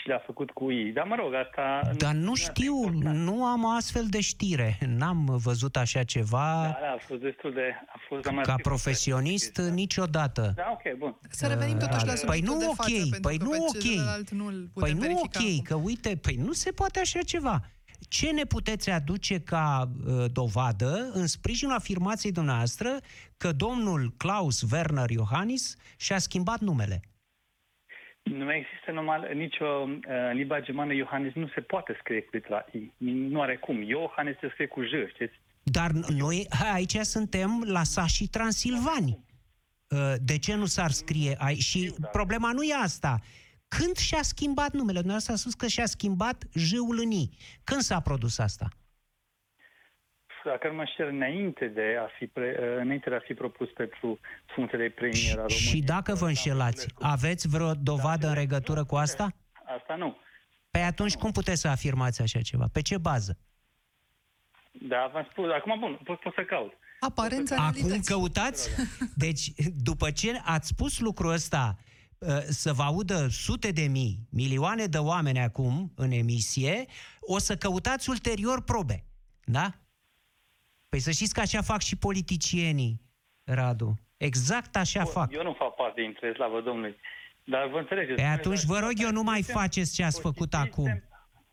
[0.00, 0.92] și l-a făcut cu I.
[0.92, 1.90] Dar mă rog, asta...
[1.96, 4.78] Dar nu știu, nu am astfel de știre.
[4.86, 7.66] N-am văzut așa ceva Da, da, a fost destul de...
[7.86, 8.62] A fost ca dramatic.
[8.62, 10.52] profesionist niciodată.
[10.56, 11.18] Da, ok, bun.
[11.30, 13.56] Să revenim totuși la Păi subiectul nu de ok, față, pentru păi că nu pe
[13.58, 13.78] ok.
[13.82, 15.62] celălalt nu-l putem Păi nu verifica ok, acum.
[15.62, 17.60] că uite, păi nu se poate așa ceva.
[18.08, 22.88] Ce ne puteți aduce ca uh, dovadă în sprijinul afirmației dumneavoastră
[23.36, 27.00] că domnul Klaus Werner Iohannis și-a schimbat numele?
[28.22, 29.88] Nu mai există normal nicio uh,
[30.30, 32.92] în limba germană Iohannis nu se poate scrie cu litera I.
[33.04, 33.82] Nu are cum.
[33.82, 35.40] Iohannis se scrie cu J, știți?
[35.62, 39.24] Dar noi aici suntem la sașii transilvani.
[39.88, 41.62] Uh, De ce nu s-ar scrie aici?
[41.62, 43.20] Și problema nu e asta.
[43.68, 44.98] Când și-a schimbat numele?
[44.98, 47.30] Dumneavoastră a spus că și-a schimbat jâul în I.
[47.64, 48.68] Când s-a produs asta?
[50.44, 54.18] Dacă nu mă șer înainte de a fi, pre, înainte de a fi propus pentru
[54.54, 55.58] funcția de premier a României.
[55.58, 59.32] Și dacă vă înșelați, aveți vreo dovadă în legătură cu asta?
[59.78, 60.16] Asta nu.
[60.70, 62.66] Păi atunci cum puteți să afirmați așa ceva?
[62.72, 63.38] Pe ce bază?
[64.72, 65.50] Da, v-am spus.
[65.50, 66.72] Acum, bun, pot, pot să caut.
[67.00, 68.14] Aparența Acum realității.
[68.14, 68.70] căutați?
[69.24, 71.76] Deci, după ce ați spus lucrul ăsta,
[72.18, 76.84] uh, să vă audă sute de mii, milioane de oameni acum în emisie,
[77.20, 79.04] o să căutați ulterior probe.
[79.44, 79.70] Da?
[80.92, 83.00] Păi să știți că așa fac și politicienii,
[83.44, 83.94] Radu.
[84.16, 85.32] Exact așa Bun, fac.
[85.32, 86.96] Eu nu fac parte dintre slavă Domnului.
[87.44, 88.14] Dar vă înțelegeți.
[88.14, 91.02] Pe atunci vă rog eu, nu mai faceți ce ați făcut acum.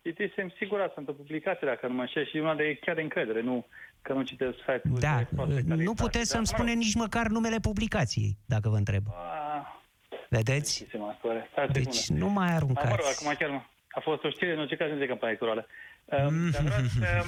[0.01, 3.41] Citisem, sigur, sunt o publicație, dacă nu mă înșel, și una de chiar de încredere,
[3.41, 3.65] nu
[4.01, 6.01] că nu citesc site-uri Da, de foarte nu calitate.
[6.03, 9.03] puteți să-mi Dar, mă rog, spuneți nici măcar numele publicației, dacă vă întreb.
[9.07, 9.83] a,
[10.29, 10.75] Vedeți?
[10.77, 11.47] citisem asta, oare.
[11.51, 12.23] Stai o Deci secundă.
[12.25, 13.23] nu mai Dar, mă rog, aruncați.
[13.25, 13.61] acum chiar nu.
[13.97, 15.67] A fost o știre, în orice caz, nu de campanie electorală.
[16.11, 17.23] Um, dar vreau să,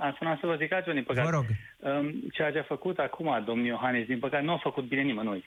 [0.00, 1.30] am spus să vă zic altceva, din păcate.
[1.30, 1.46] Vă rog.
[1.78, 5.44] Um, ceea ce a făcut acum domnul Iohannis, din păcate, nu a făcut bine nimănui.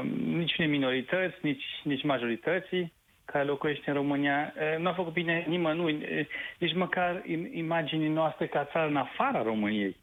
[0.00, 2.92] Um, nici unei minorități, nici, nici majorității
[3.24, 4.54] care locuiește în România.
[4.56, 6.26] Uh, nu a făcut bine nimănui, uh,
[6.58, 9.96] nici măcar im- imaginii noastre ca țară în afara României.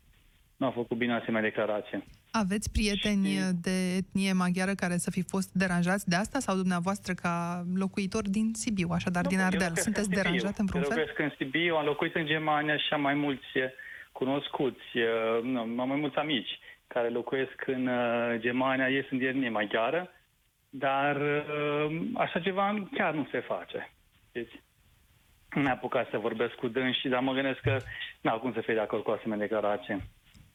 [0.57, 2.03] Nu a făcut bine o asemenea declarație.
[2.31, 7.13] Aveți prieteni Și- de etnie maghiară care să fi fost deranjați de asta sau dumneavoastră
[7.13, 10.23] ca locuitor din Sibiu, așadar din Nu, eu Ardeal, locuiesc sunteți în Sibiu.
[10.31, 10.97] deranjat în vreun Eu fel?
[10.99, 13.69] locuiesc în Sibiu, am locuit în Germania și am mai mulți eh,
[14.11, 19.27] cunoscuți, eh, nu, am mai mulți amici care locuiesc în eh, Germania, ei sunt din
[19.29, 20.09] etnie maghiară,
[20.69, 23.91] dar eh, așa ceva chiar nu se face.
[24.29, 24.61] Știți?
[25.49, 27.77] Nu am apucat să vorbesc cu dânsi, dar mă gândesc că
[28.21, 30.07] n-au cum să fie de acord cu o asemenea declarație.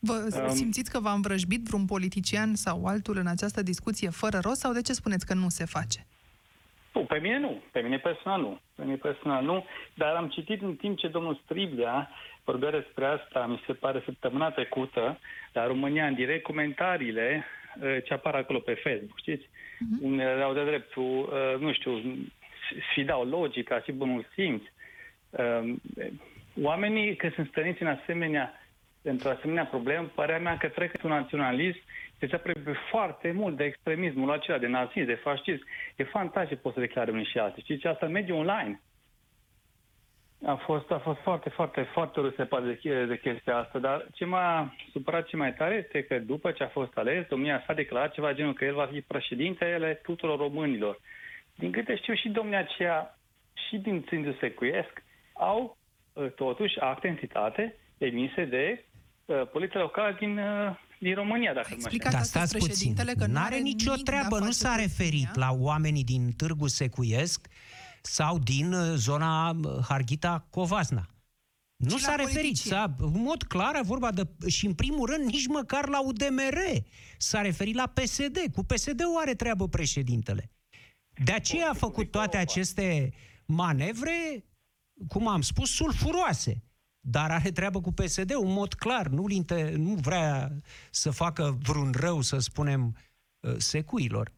[0.05, 4.61] Vă Um, simțiți că v-a învrăjbit vreun politician sau altul în această discuție fără rost
[4.61, 6.07] sau de ce spuneți că nu se face?
[6.95, 7.63] Nu, pe mine nu.
[7.73, 8.61] Pe mine personal nu.
[8.75, 9.65] Pe mine personal nu.
[9.95, 12.11] Dar am citit în timp ce domnul Striblea
[12.45, 15.19] vorbea despre asta, mi se pare, săptămâna trecută,
[15.53, 17.45] la România în direct, comentariile
[17.83, 19.45] eh, ce apar acolo pe Facebook, știți?
[19.45, 20.01] Uh-huh.
[20.03, 22.03] Unele erau de dreptul, eh, nu știu,
[22.91, 24.63] sfidau logica și bunul simț.
[25.31, 25.75] Eh,
[26.63, 28.53] Oamenii, că sunt stăniți în asemenea
[29.05, 31.79] într-o asemenea problemă, părerea mea că trec un naționalism
[32.21, 35.65] și se apropie foarte mult de extremismul acela, de nazism, de fascism.
[35.97, 37.63] E fantastic poți să declare unii și alții.
[37.63, 38.81] Știți, asta în mediul online.
[40.47, 44.25] A fost, a fost foarte, foarte, foarte urât să de, de chestia asta, dar ce
[44.25, 48.13] m-a supărat ce mai tare este că după ce a fost ales, domnia s-a declarat
[48.13, 51.01] ceva genul că el va fi președintele tuturor românilor.
[51.55, 53.19] Din câte știu și domnia aceea
[53.69, 55.03] și din Țindu Secuiesc
[55.33, 55.77] au
[56.13, 58.94] uh, totuși acte entitate emise de uh,
[59.53, 63.15] poliția locală din, uh, din România, dacă nu mă Explicați Dar astăzi stați puțin, președintele
[63.15, 65.47] că nu n-are are nicio nimic de a treabă, nu face s-a cu referit etnia.
[65.47, 67.49] la oamenii din Târgu Secuiesc
[68.03, 71.09] sau din uh, zona uh, Harghita Covasna.
[71.77, 72.77] Nu Ci s-a la referit, politicieni.
[72.77, 74.23] s-a, în mod clar, vorba de...
[74.49, 76.59] Și în primul rând, nici măcar la UDMR.
[77.19, 78.39] S-a referit la PSD.
[78.53, 80.51] Cu PSD-ul are treabă președintele.
[81.25, 83.13] De aceea a făcut toate aceste
[83.47, 84.45] manevre,
[85.09, 86.63] cum am spus, sulfuroase.
[87.07, 89.07] Dar are treabă cu PSD-ul, în mod clar.
[89.07, 89.71] Nu, inter...
[89.71, 90.51] nu vrea
[90.91, 92.97] să facă vreun rău, să spunem,
[93.41, 94.33] uh, secuilor.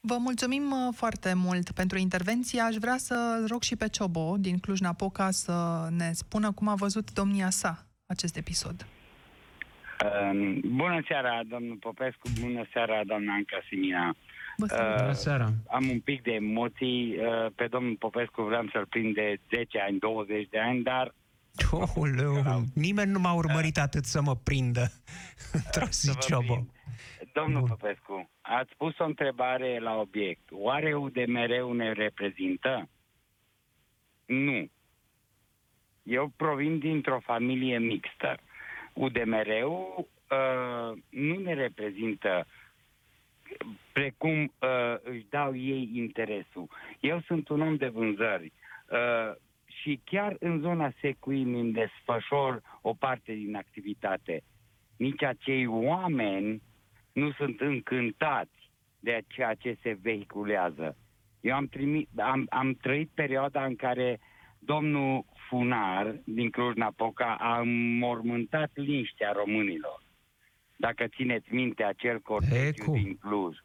[0.00, 2.60] Vă mulțumim uh, foarte mult pentru intervenție.
[2.60, 7.12] Aș vrea să rog și pe Ciobo din Cluj-Napoca să ne spună cum a văzut
[7.12, 8.86] domnia sa acest episod.
[10.04, 14.14] Uh, Bună seara, domnul Popescu, bună seara, doamna Anca Simina.
[14.56, 14.94] Vă salut.
[14.94, 15.48] Uh, Bună seara!
[15.68, 19.98] Am un pic de emoții, uh, pe domnul Popescu vreau să-l prind de 10 ani,
[19.98, 21.14] 20 de ani, dar
[21.94, 24.92] Oleu, nimeni nu m-a urmărit atât să mă prindă
[25.52, 26.52] într-o zi, să vă Ciobo.
[26.52, 26.70] prind.
[27.32, 27.68] Domnul Bun.
[27.68, 30.42] Popescu, ați pus o întrebare la obiect.
[30.50, 32.88] Oare UDMR-ul ne reprezintă?
[34.26, 34.70] Nu.
[36.02, 38.36] Eu provin dintr-o familie mixtă.
[38.92, 42.46] UDMR-ul uh, nu ne reprezintă
[43.92, 46.68] precum uh, își dau ei interesul.
[47.00, 48.52] Eu sunt un om de vânzări
[48.88, 49.36] uh,
[49.84, 54.42] și chiar în zona secuim îmi desfășor o parte din activitate.
[54.96, 56.62] Nici acei oameni
[57.12, 58.70] nu sunt încântați
[59.00, 60.96] de ceea ce se vehiculează.
[61.40, 64.20] Eu am, trimit, am, am trăit perioada în care
[64.58, 70.02] domnul Funar din Cluj-Napoca a înmormântat liniștea românilor.
[70.76, 72.94] Dacă țineți minte acel E, cortegiu cum?
[72.94, 73.56] din Cluj,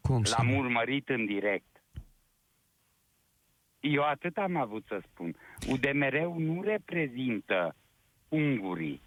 [0.00, 0.58] Cum să l-am nu?
[0.58, 1.75] urmărit în direct.
[3.80, 5.36] Eu atât am avut să spun.
[5.68, 7.76] UDMR-ul nu reprezintă
[8.28, 9.00] ungurii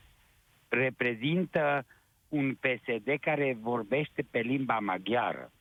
[0.70, 1.86] reprezintă
[2.30, 5.52] un PSD care vorbește pe limba maghiară.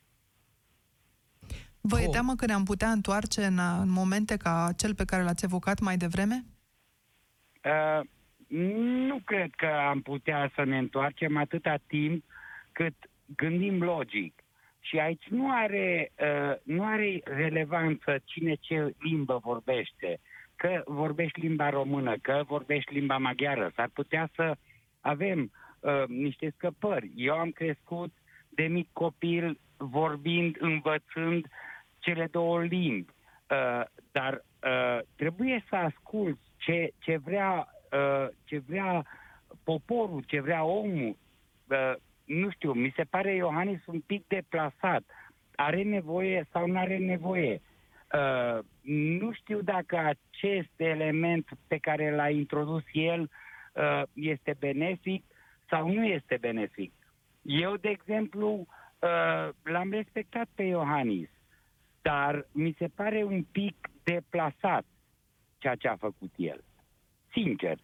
[1.80, 2.02] Vă oh.
[2.02, 2.12] e Oh.
[2.12, 5.96] teamă că ne-am putea întoarce în, în momente ca cel pe care l-ați evocat mai
[5.96, 6.44] devreme?
[7.64, 8.06] Uh,
[9.06, 12.24] nu cred că am putea să ne întoarcem atâta timp
[12.72, 12.94] cât
[13.36, 14.42] gândim logic.
[14.80, 20.20] Și aici nu are, uh, nu are relevanță cine ce limbă vorbește.
[20.56, 23.70] Că vorbești limba română, că vorbești limba maghiară.
[23.74, 24.56] S-ar putea să
[25.00, 27.10] avem uh, niște scăpări.
[27.14, 28.12] Eu am crescut
[28.48, 31.46] de mic copil vorbind, învățând
[31.98, 33.12] cele două limbi.
[33.50, 39.04] Uh, dar uh, trebuie să ascult ce, ce, vrea, uh, ce vrea
[39.64, 41.16] poporul, ce vrea omul.
[41.66, 41.94] Uh,
[42.28, 45.02] nu știu, mi se pare Iohannis un pic deplasat.
[45.54, 47.60] Are nevoie sau nu are nevoie?
[48.12, 48.58] Uh,
[49.20, 55.24] nu știu dacă acest element pe care l-a introdus el uh, este benefic
[55.70, 56.92] sau nu este benefic.
[57.42, 61.28] Eu, de exemplu, uh, l-am respectat pe Iohannis,
[62.02, 64.84] dar mi se pare un pic deplasat
[65.58, 66.64] ceea ce a făcut el.
[67.32, 67.78] Sincer.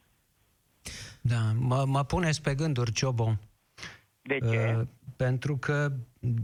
[1.20, 3.32] Da, mă, mă puneți pe gânduri, Ciobo.
[4.28, 4.76] De ce?
[4.78, 5.92] Uh, pentru că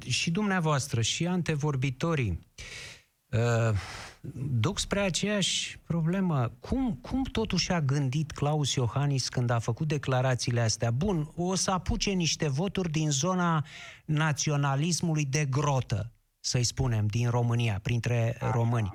[0.06, 2.46] și dumneavoastră și antevorbitorii
[3.30, 3.74] uh,
[4.60, 6.52] duc spre aceeași problemă.
[6.60, 10.90] Cum, cum totuși a gândit Claus Iohannis când a făcut declarațiile astea?
[10.90, 13.64] Bun, o să apuce niște voturi din zona
[14.04, 18.90] naționalismului de grotă, să-i spunem, din România, printre români.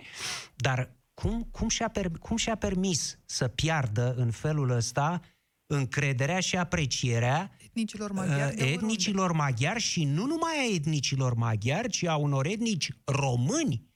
[0.56, 5.22] Dar cum, cum, și-a per, cum și-a permis să piardă în felul ăsta
[5.68, 11.90] încrederea și aprecierea Etnicilor maghiari uh, de etnicilor maghiari și nu numai a etnicilor maghiari,
[11.90, 13.94] ci a unor etnici români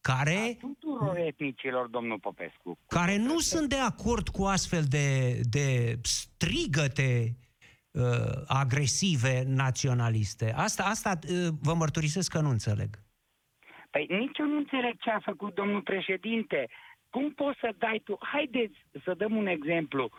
[0.00, 2.78] care, Tuturor etnicilor, domnul Popescu.
[2.86, 7.36] care nu sunt de acord cu astfel de, de strigăte
[7.90, 8.02] uh,
[8.46, 10.52] agresive naționaliste.
[10.56, 12.88] Asta, asta uh, vă mărturisesc că nu înțeleg.
[13.90, 16.68] Păi nici eu nu înțeleg ce a făcut domnul președinte.
[17.10, 18.18] Cum poți să dai tu...
[18.20, 20.10] Haideți să dăm un exemplu.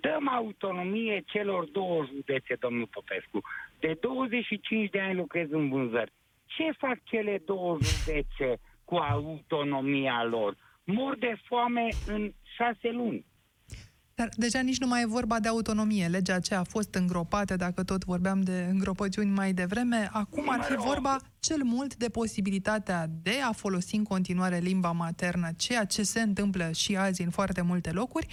[0.00, 3.40] Dăm autonomie celor două județe, domnul Popescu.
[3.78, 6.12] De 25 de ani lucrez în vânzări.
[6.46, 10.56] Ce fac cele două județe cu autonomia lor?
[10.84, 13.24] Mor de foame în șase luni.
[14.18, 16.06] Dar deja nici nu mai e vorba de autonomie.
[16.06, 20.08] Legea aceea a fost îngropată, dacă tot vorbeam de îngropăciuni mai devreme.
[20.12, 25.48] Acum ar fi vorba cel mult de posibilitatea de a folosi în continuare limba maternă,
[25.56, 28.26] ceea ce se întâmplă și azi în foarte multe locuri,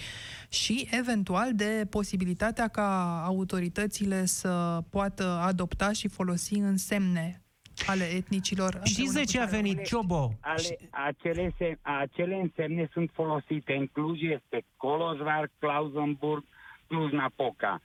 [0.48, 7.43] și eventual de posibilitatea ca autoritățile să poată adopta și folosi însemne
[7.86, 8.80] ale etnicilor.
[8.84, 10.32] Știți de împreună ce cu a care- venit Ciobo?
[10.40, 13.72] Ale, acele, se, acele însemne sunt folosite.
[13.74, 16.44] În Cluj este Colozvar, Klausenburg,
[16.86, 17.80] Cluj-Napoca.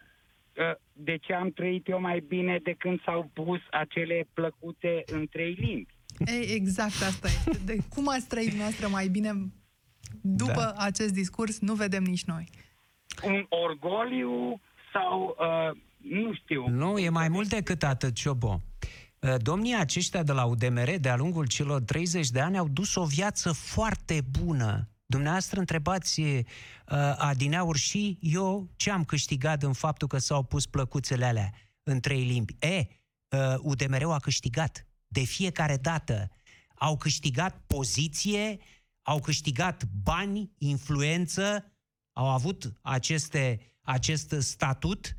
[0.57, 5.27] Ă, De ce am trăit eu mai bine de când s-au pus acele plăcute în
[5.31, 5.93] trei limbi?
[6.25, 7.59] Ei, exact asta este.
[7.65, 9.31] De cum ați trăit noastră mai bine
[10.21, 10.73] după Da.
[10.77, 12.49] acest discurs, nu vedem nici noi.
[13.23, 14.61] Un orgoliu
[14.93, 16.67] sau, uh, nu știu...
[16.67, 18.61] Nu, e mai mult decât atât, Ciobo.
[19.19, 23.05] Uh, Domnii aceștia de la UDMR, de-a lungul celor 30 de ani, au dus o
[23.05, 24.89] viață foarte bună.
[25.05, 26.43] Dumneavoastră întrebați uh,
[27.17, 31.53] adineauri și eu ce am câștigat în faptul că s-au pus plăcuțele alea
[31.83, 32.55] în trei limbi.
[32.59, 36.29] E, uh, UDMR-ul a câștigat de fiecare dată.
[36.75, 38.59] Au câștigat poziție,
[39.01, 41.71] au câștigat bani, influență,
[42.13, 45.15] au avut aceste, acest statut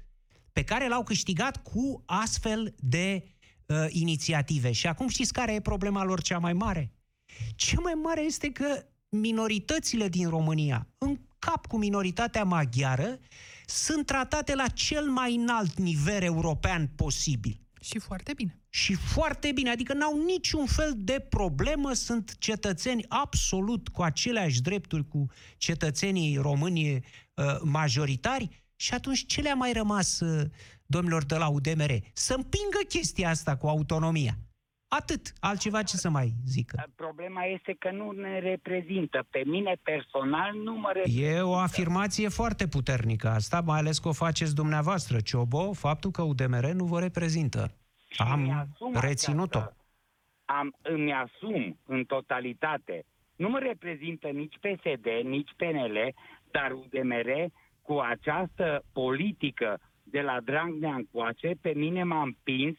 [0.52, 3.39] pe care l-au câștigat cu astfel de uh,
[3.88, 4.72] inițiative.
[4.72, 6.92] Și acum știți care e problema lor cea mai mare?
[7.54, 13.18] Cea mai mare este că minoritățile din România, în cap cu minoritatea maghiară,
[13.66, 17.60] sunt tratate la cel mai înalt nivel european posibil.
[17.80, 18.60] Și foarte bine.
[18.68, 25.08] Și foarte bine, adică n-au niciun fel de problemă, sunt cetățeni absolut cu aceleași drepturi
[25.08, 30.50] cu cetățenii români uh, majoritari și atunci ce le-a mai rămas uh,
[30.90, 31.92] domnilor de la UDMR?
[32.12, 34.32] Să împingă chestia asta cu autonomia.
[34.88, 36.84] Atât, altceva ce să mai zică.
[36.94, 39.26] Problema este că nu ne reprezintă.
[39.30, 41.26] Pe mine personal nu mă reprezintă.
[41.26, 46.22] E o afirmație foarte puternică asta, mai ales că o faceți dumneavoastră, Ciobo, faptul că
[46.22, 47.72] UDMR nu vă reprezintă.
[48.16, 49.58] Am Mi-asum reținut-o.
[49.58, 49.76] această-
[50.44, 53.04] Am, îmi asum în totalitate.
[53.36, 56.14] Nu mă reprezintă nici PSD, nici PNL,
[56.50, 57.30] dar UDMR
[57.82, 59.80] cu această politică
[60.10, 62.76] de la Dragnea încoace, pe mine m-a împins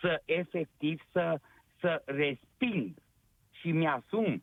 [0.00, 1.38] să efectiv să,
[1.80, 2.94] să resping
[3.50, 4.42] și mi-asum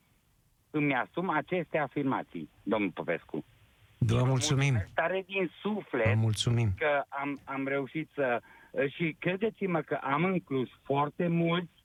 [0.71, 3.45] îmi asum aceste afirmații, domnul Popescu.
[3.97, 4.85] Vă mulțumim.
[4.93, 6.69] Tare din Vă suflet mulțumim.
[6.77, 8.41] că am, am reușit să...
[8.89, 11.83] Și credeți-mă că am inclus foarte mulți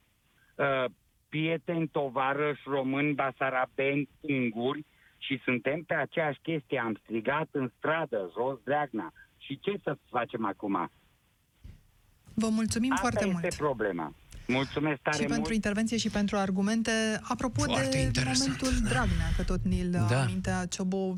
[0.54, 0.84] uh,
[1.28, 4.84] prieteni, tovarăși români, basarabeni, unguri
[5.18, 6.78] și suntem pe aceeași chestie.
[6.78, 9.12] Am strigat în stradă, jos Dragnea.
[9.46, 10.90] Și ce să facem acum?
[12.34, 13.54] Vă mulțumim Asta foarte este mult.
[13.54, 14.14] problema.
[14.46, 15.34] Mulțumesc tare și mult.
[15.34, 16.90] pentru intervenție și pentru argumente.
[17.22, 18.38] Apropo Foarte de interesant.
[18.62, 20.22] momentul Dragnea, că tot ni-l Da.
[20.22, 21.16] amintea Ciobo,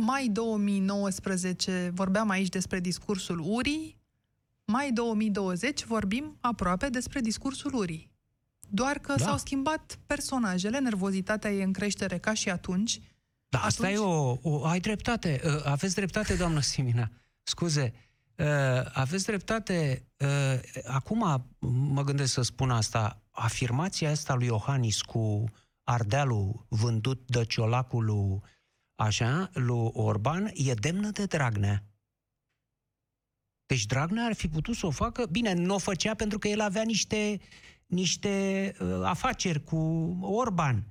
[0.00, 3.96] mai 2019 vorbeam aici despre discursul URI,
[4.64, 8.10] mai 2020 vorbim aproape despre discursul URI.
[8.68, 9.24] Doar că Da.
[9.24, 13.00] s-au schimbat personajele, nervozitatea e în creștere ca și atunci.
[13.48, 14.64] Da, asta Atunci- e o, o...
[14.66, 15.40] Ai dreptate.
[15.44, 17.10] Uh, Aveți dreptate, doamnă Simina.
[17.42, 17.92] Scuze.
[18.36, 18.46] Uh,
[18.92, 20.06] aveți dreptate.
[20.18, 23.22] Uh, acum mă gândesc să spun asta.
[23.30, 25.44] Afirmația asta lui Iohannis cu
[25.84, 28.40] Ardealul vândut de ciolacul lui,
[28.94, 31.84] așa, lui Orban, e demnă de Dragnea.
[33.66, 36.60] Deci Dragnea ar fi putut să o facă, bine, nu o făcea pentru că el
[36.60, 37.40] avea niște,
[37.86, 39.76] niște uh, afaceri cu
[40.20, 40.84] Orban.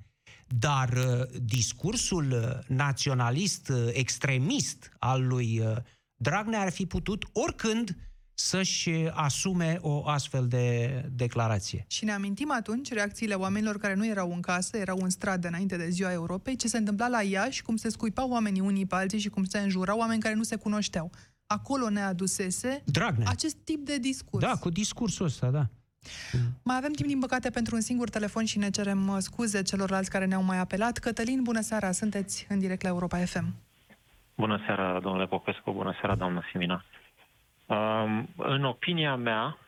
[0.46, 5.76] Dar uh, discursul uh, naționalist, uh, extremist al lui uh,
[6.22, 7.96] Dragnea ar fi putut oricând
[8.34, 11.84] să-și uh, asume o astfel de declarație.
[11.88, 15.76] Și ne amintim atunci reacțiile oamenilor care nu erau în casă, erau în stradă înainte
[15.76, 19.18] de ziua Europei, ce se întâmpla la Iași, cum se scuipau oamenii unii pe alții
[19.18, 21.10] și cum se înjurau oameni care nu se cunoșteau.
[21.46, 23.28] Acolo ne adusese Dragnea.
[23.28, 24.44] acest tip de discurs.
[24.44, 25.68] Da, cu discursul ăsta, da.
[26.62, 30.10] Mai avem timp, din păcate, pentru un singur telefon și ne cerem uh, scuze celorlalți
[30.10, 30.98] care ne-au mai apelat.
[30.98, 33.54] Cătălin, bună seara, sunteți în direct la Europa FM.
[34.36, 36.84] Bună seara, domnule Popescu, bună seara, doamnă Simina.
[37.66, 39.58] Um, în opinia mea,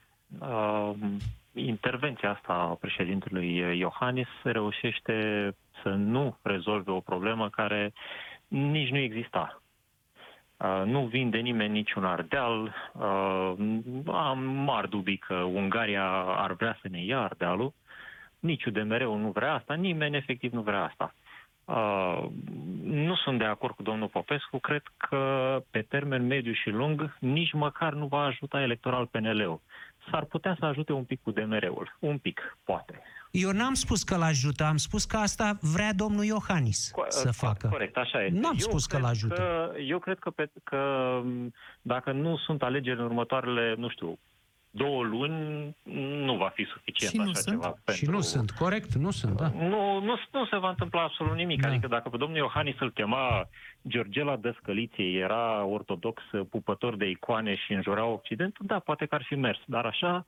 [0.40, 1.18] um,
[1.52, 5.50] intervenția asta a președintelui Iohannis reușește
[5.82, 7.92] să nu rezolve o problemă care
[8.48, 9.62] nici nu exista.
[10.56, 12.74] Uh, nu vinde nimeni niciun ardeal.
[12.92, 13.52] Uh,
[14.06, 17.72] am mari dubii că Ungaria ar vrea să ne ia ardealul.
[18.38, 21.14] Nici UDMR-ul nu vrea asta, nimeni efectiv nu vrea asta.
[21.64, 22.26] Uh,
[22.82, 24.58] nu sunt de acord cu domnul Popescu.
[24.58, 25.18] Cred că
[25.70, 29.60] pe termen mediu și lung nici măcar nu va ajuta electoral PNL-ul.
[30.10, 31.96] S-ar putea să ajute un pic cu DMR-ul.
[31.98, 33.00] Un pic, poate.
[33.30, 37.68] Eu n-am spus că l-ajută, am spus că asta vrea domnul Iohannis Co- să facă.
[37.68, 38.38] Corect, așa este.
[38.38, 39.34] N-am Eu spus că cred l-ajută.
[39.34, 41.52] Că, eu cred că, pe, că m,
[41.82, 44.18] dacă nu sunt alegeri în următoarele, nu știu,
[44.76, 45.76] două luni,
[46.24, 47.60] nu va fi suficient Și nu așa sunt.
[47.62, 47.74] ceva.
[47.94, 49.48] Și nu sunt, corect, nu sunt, da.
[49.48, 51.60] Nu, nu, nu se va întâmpla absolut nimic.
[51.60, 51.68] Da.
[51.68, 53.48] Adică dacă pe domnul Iohannis îl chema
[53.88, 59.34] Georgela Dăscăliției, era ortodox, pupător de icoane și înjura Occidentul, da, poate că ar fi
[59.34, 59.58] mers.
[59.66, 60.26] Dar așa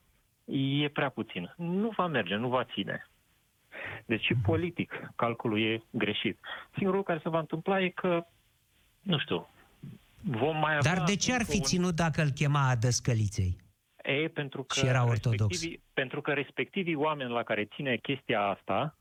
[0.81, 1.53] e prea puțin.
[1.57, 3.07] Nu va merge, nu va ține.
[4.05, 6.39] Deci și politic calculul e greșit.
[6.75, 8.25] Singurul care se va întâmpla e că,
[9.01, 9.47] nu știu,
[10.21, 10.93] vom mai avea...
[10.95, 13.57] Dar de ce ar fi un- ținut dacă îl chema Dăscăliței?
[14.07, 15.39] E, pentru că Și era ortodox.
[15.49, 18.95] respectivii- Pentru că respectivii oameni la care ține chestia asta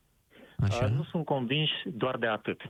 [0.60, 0.84] Așa?
[0.84, 2.60] Uh, Nu sunt convinși doar de atât.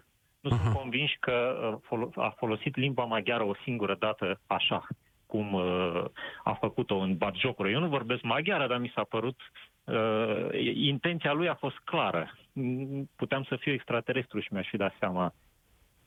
[0.40, 0.62] Nu Aha.
[0.62, 4.86] sunt convinși că uh, folo- a folosit limba maghiară o singură dată așa,
[5.26, 6.04] cum uh,
[6.44, 7.68] a făcut-o în batjocură.
[7.70, 9.40] Eu nu vorbesc maghiară, dar mi s-a părut
[9.84, 12.38] uh, intenția lui a fost clară.
[12.52, 15.34] Mm, Puteam să fiu extraterestru și mi-aș fi dat seama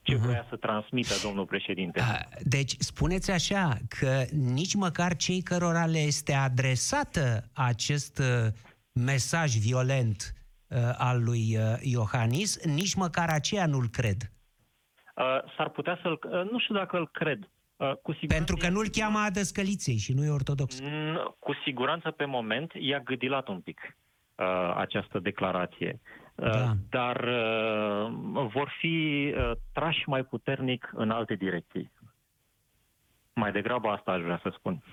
[0.09, 0.27] ce Aha.
[0.27, 1.99] vrea să transmită domnul președinte.
[2.01, 8.51] A, Deci spuneți așa că nici măcar cei cărora le este adresată acest uh,
[8.93, 10.33] mesaj violent
[10.67, 14.17] uh, al lui uh, Iohannis, nici măcar aceia nu-l cred.
[15.15, 15.23] Uh,
[15.57, 16.19] S-ar putea să-l...
[16.23, 17.39] uh, Nu știu dacă îl cred.
[17.75, 20.79] Uh, Cu siguranță Pentru că e- nu-l cheamă Adăscăliței și nu e ortodox.
[20.81, 23.79] Mm, Cu siguranță, pe moment, i-a gâdilat un pic
[24.35, 25.99] uh, această declarație.
[26.41, 26.73] Uh, Da.
[26.89, 31.91] Dar uh, vor fi uh, trași mai puternic în alte direcții.
[33.33, 34.83] Mai degrabă asta aș vrea să spun.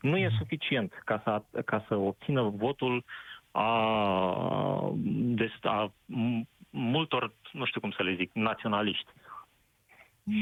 [0.00, 3.04] Nu e suficient ca să, ca să obțină votul
[3.50, 9.10] a, de, a m- multor, nu știu cum să le zic, naționaliști.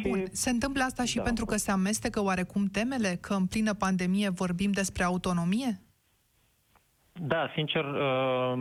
[0.02, 0.24] Bun.
[0.32, 1.22] Se întâmplă asta și Da.
[1.22, 5.80] pentru că se amestecă oarecum temele, că în plină pandemie vorbim despre autonomie?
[7.12, 8.58] Da, sincer, uh,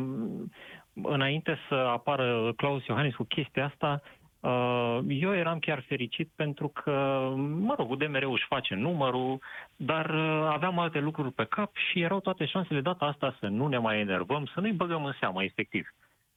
[0.94, 4.02] înainte să apară Claus Iohannis cu chestia asta,
[4.40, 6.92] uh, eu eram chiar fericit pentru că,
[7.38, 9.40] mă rog, UDMR-ul își face numărul,
[9.76, 13.68] dar uh, aveam alte lucruri pe cap și erau toate șansele data asta să nu
[13.68, 15.88] ne mai enervăm, să nu-i băgăm în seamă, efectiv.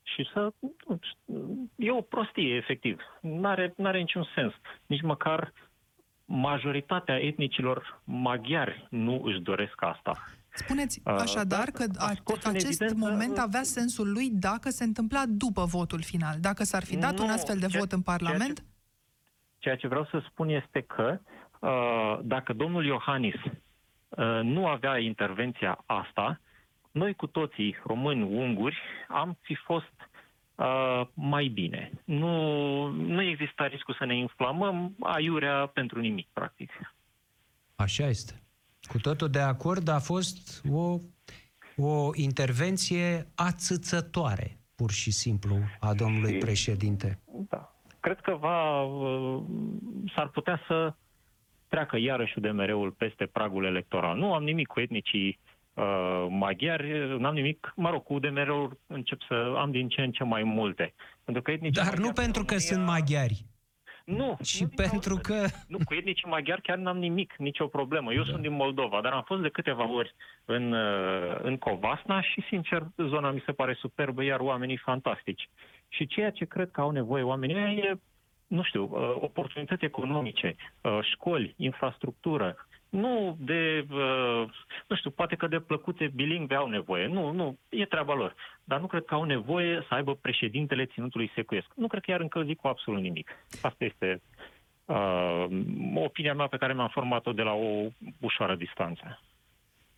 [0.03, 0.53] Și să...
[1.77, 3.01] E o prostie, efectiv.
[3.21, 4.53] N-are, n-are niciun sens.
[4.87, 5.53] Nici măcar
[6.25, 10.29] majoritatea etnicilor maghiari nu își doresc asta.
[10.55, 14.31] Spuneți Uh, așadar da, că a a- scos în acest evidență- moment avea sensul lui
[14.33, 16.37] dacă se întâmpla după votul final.
[16.41, 18.65] Dacă s-ar fi dat Nu, un astfel de ceea- vot în ceea ce- Parlament,
[19.59, 21.19] Ceea ce vreau să spun este că
[21.61, 26.41] uh, dacă domnul Iohannis uh, nu avea intervenția asta,
[26.91, 28.77] noi cu toții, români, unguri,
[29.09, 29.93] am fi fost
[30.55, 31.91] uh, mai bine.
[32.05, 36.71] Nu, nu exista riscul să ne inflamăm aiurea pentru nimic, practic.
[37.77, 38.43] Așa este.
[38.93, 40.99] Cu totul de acord, a fost o,
[41.77, 47.21] o intervenție ațățătoare, pur și simplu, a domnului președinte.
[47.49, 47.75] Da.
[48.01, 49.43] Cred că va, uh,
[50.15, 50.95] s-ar putea să
[51.69, 54.17] treacă iarăși UDMR-ul peste pragul electoral.
[54.19, 55.39] Nu am nimic cu etnicii
[55.75, 60.25] uh, maghiari, n-am nimic, mă rog, cu UDMR-ul încep să am din ce în ce
[60.25, 60.95] mai multe.
[61.25, 63.45] Pentru că etnicii Dar nu pentru că sunt maghiari.
[64.05, 64.37] Nu.
[64.43, 65.47] Și nu pentru că...
[65.69, 68.13] Nu, cu etnicii maghiari chiar n-am nimic, nicio problemă.
[68.13, 68.31] Eu da.
[68.31, 72.87] sunt din Moldova, dar am fost de câteva ori în, uh, în Covasna și, sincer,
[72.97, 75.49] zona mi se pare superbă, iar oamenii fantastici.
[75.89, 77.99] Și ceea ce cred că au nevoie oamenii e,
[78.47, 82.57] nu știu, uh, oportunități economice, uh, școli, infrastructură,
[82.93, 83.87] nu de,
[84.89, 87.07] nu știu, poate că de plăcute bilingve au nevoie.
[87.07, 88.35] Nu, nu, e treaba lor.
[88.65, 91.67] Dar nu cred că au nevoie să aibă președintele ținutului secuiesc.
[91.75, 93.31] Nu cred că i-ar încălzi cu absolut nimic.
[93.63, 94.21] Asta este
[94.85, 95.47] uh,
[95.95, 97.89] opinia mea pe care mi-am format-o de la o
[98.21, 99.21] ușoară distanță.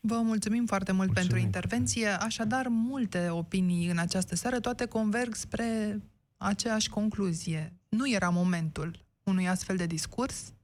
[0.00, 1.30] Vă mulțumim foarte mult mulțumim.
[1.30, 2.08] pentru intervenție.
[2.08, 5.98] Așadar, multe opinii în această seară, toate converg spre
[6.36, 7.72] aceeași concluzie.
[7.88, 8.90] Nu era momentul
[9.22, 10.54] unui astfel de discurs,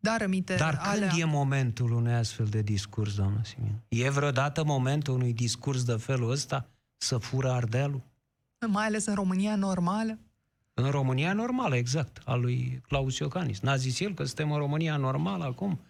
[0.00, 1.08] dar rămite Dar alea...
[1.08, 3.80] când e momentul unui astfel de discurs, doamnă Simin?
[3.88, 8.02] E vreodată momentul unui discurs de felul ăsta să fură Ardealul?
[8.66, 10.18] Mai ales în România normală?
[10.74, 13.60] În România normală, exact, al lui Claus Iohannis.
[13.60, 15.80] N-a zis el că suntem în România normală acum?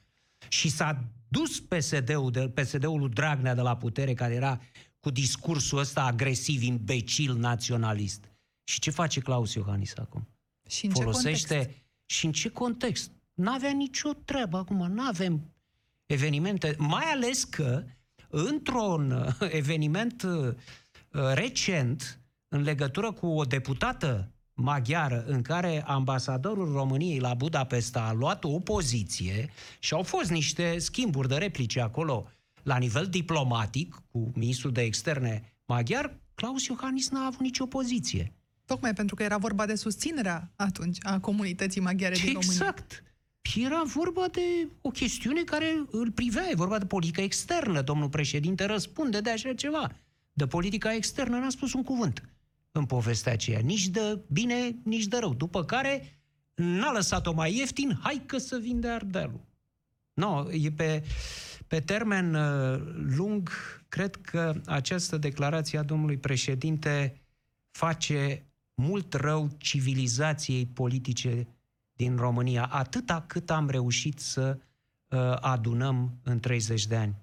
[0.48, 4.60] Și s-a dus PSD-ul, de, PSD-ul lui Dragnea de la putere, care era
[5.00, 8.30] cu discursul ăsta agresiv, imbecil, naționalist.
[8.64, 10.28] Și ce face Claus Iohannis acum?
[10.68, 11.48] Și în Folosește...
[11.48, 11.82] ce context?
[12.06, 13.10] Și în ce context?
[13.36, 15.52] N-avea nicio treabă acum, n-avem
[16.06, 17.84] evenimente, mai ales că
[18.28, 20.54] într-un uh, eveniment uh,
[21.34, 28.44] recent, în legătură cu o deputată maghiară în care ambasadorul României la Budapesta a luat
[28.44, 32.30] o poziție și au fost niște schimburi de replici acolo
[32.62, 38.32] la nivel diplomatic cu ministrul de externe maghiar, Claus Iohannis n-a avut nicio poziție.
[38.64, 42.52] Tocmai pentru că era vorba de susținerea atunci a comunității maghiare din România.
[42.52, 43.04] Exact.
[43.54, 47.82] Era vorba de o chestiune care îl privea, e vorba de politică externă.
[47.82, 49.90] Domnul președinte răspunde de așa ceva.
[50.32, 52.22] De politica externă n-a spus un cuvânt
[52.72, 53.58] în povestea aceea.
[53.58, 55.34] Nici de bine, nici de rău.
[55.34, 56.20] După care
[56.54, 59.40] n-a lăsat-o mai ieftin, hai că să vinde Ardealul.
[60.12, 61.02] Nu, no, e pe,
[61.66, 62.80] pe termen uh,
[63.16, 63.50] lung,
[63.88, 67.20] cred că această declarație a domnului președinte
[67.70, 71.48] face mult rău civilizației politice
[71.96, 74.58] din România, atâta cât am reușit să
[75.08, 77.14] uh, adunăm în 30 de ani.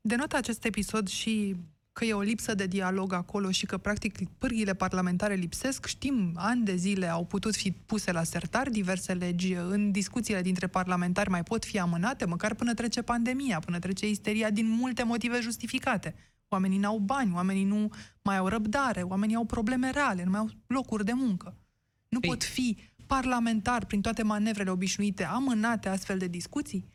[0.00, 1.56] Denotă acest episod și
[1.98, 5.86] că e o lipsă de dialog acolo și că, practic, pârghile parlamentare lipsesc.
[5.86, 9.52] Știm, ani de zile au putut fi puse la sertar diverse legi.
[9.52, 14.50] În discuțiile dintre parlamentari mai pot fi amânate, măcar până trece pandemia, până trece isteria
[14.50, 16.14] din multe motive justificate.
[16.48, 17.90] Oamenii n-au bani, oamenii nu
[18.22, 21.56] mai au răbdare, oamenii au probleme reale, nu mai au locuri de muncă.
[22.08, 22.28] Nu Ei.
[22.28, 22.76] pot fi
[23.08, 26.88] parlamentar, prin toate manevrele obișnuite, amânate astfel de discuții?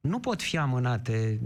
[0.00, 1.40] Nu pot fi amânate.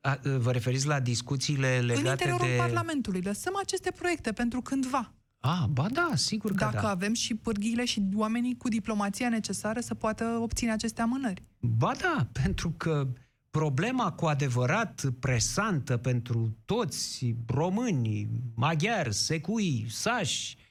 [0.00, 2.56] A, vă referiți la discuțiile legate În interiorul de...
[2.56, 3.20] Parlamentului.
[3.20, 5.12] Lăsăm aceste proiecte pentru cândva.
[5.38, 6.90] Ah, ba da, sigur că Dacă da.
[6.90, 11.42] avem și pârghiile și oamenii cu diplomația necesară să poată obține aceste amânări.
[11.60, 13.08] Ba da, pentru că
[13.50, 20.61] problema cu adevărat presantă pentru toți români, maghiari, secui, sași, Uh,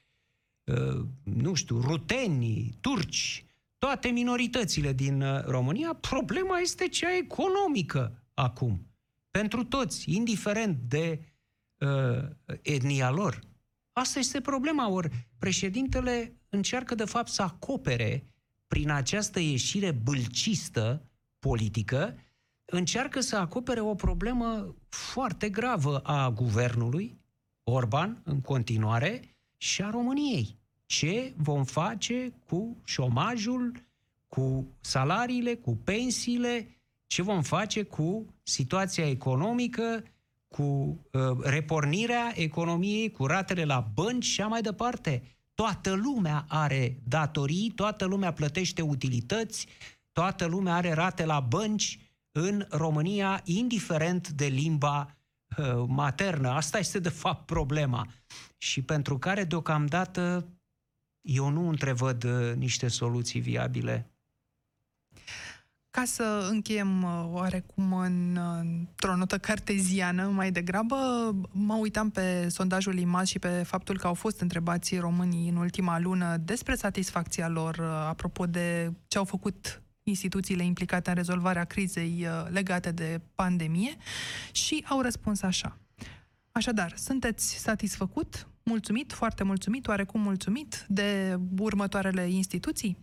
[1.24, 3.46] nu știu, rutenii, turci,
[3.78, 8.88] toate minoritățile din uh, România, problema este cea economică acum.
[9.32, 11.20] Pentru toți, indiferent de
[11.78, 12.30] uh,
[12.62, 13.40] etnia lor.
[13.92, 14.90] Asta este problema.
[14.90, 18.26] Ori președintele încearcă, de fapt, să acopere
[18.68, 21.10] prin această ieșire bâlcistă
[21.40, 22.18] politică,
[22.66, 27.20] încearcă să acopere o problemă foarte gravă a guvernului,
[27.64, 30.61] Orban, în continuare, și a României.
[30.92, 33.84] Ce vom face cu șomajul,
[34.28, 36.68] cu salariile, cu pensiile,
[37.08, 40.04] ce vom face cu situația economică,
[40.48, 45.24] cu uh, repornirea economiei, cu ratele la bănci și așa mai departe.
[45.54, 49.68] Toată lumea are datorii, toată lumea plătește utilități,
[50.12, 52.00] toată lumea are rate la bănci
[52.32, 55.18] în România, indiferent de limba
[55.58, 56.50] uh, maternă.
[56.50, 58.08] Asta este, de fapt, problema
[58.58, 60.46] și pentru care deocamdată
[61.22, 64.12] eu nu întrevăd uh, niște soluții viabile.
[65.90, 70.96] Ca să încheiem uh, oarecum în, într-o notă carteziană mai degrabă,
[71.52, 76.00] mă uitam pe sondajul IMAS și pe faptul că au fost întrebați românii în ultima
[76.00, 82.28] lună despre satisfacția lor uh, apropo de ce au făcut instituțiile implicate în rezolvarea crizei
[82.48, 83.96] legate de pandemie
[84.52, 85.78] și au răspuns așa.
[86.52, 92.98] Așadar, sunteți satisfăcut, mulțumit, foarte mulțumit, oarecum mulțumit de următoarele instituții?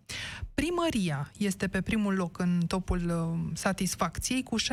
[0.55, 4.65] Primăria este pe primul loc în topul uh, satisfacției cu 68,8%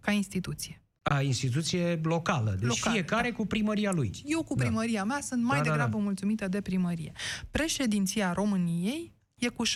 [0.00, 0.82] ca instituție.
[1.02, 3.36] A instituție locală, deci Locală, fiecare da.
[3.36, 4.10] cu primăria lui.
[4.24, 6.02] Eu cu primăria mea sunt mai Da, da, degrabă da.
[6.02, 7.12] mulțumită de primărie.
[7.50, 9.72] Președinția României e cu 61,6%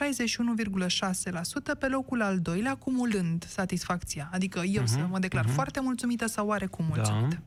[1.78, 4.28] pe locul al doilea, acumulând satisfacția.
[4.32, 5.52] Adică eu să Mhm, mă declar mhm.
[5.54, 6.94] foarte mulțumită sau oarecum Da.
[6.94, 7.42] mulțumită.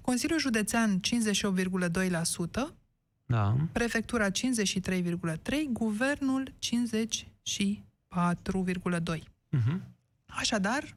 [0.00, 2.74] Consiliul Județean 58,2%,
[3.26, 3.56] Da.
[3.72, 9.22] prefectura 53,3%, guvernul 54,2%.
[9.48, 9.82] Mhm.
[10.26, 10.96] Așadar,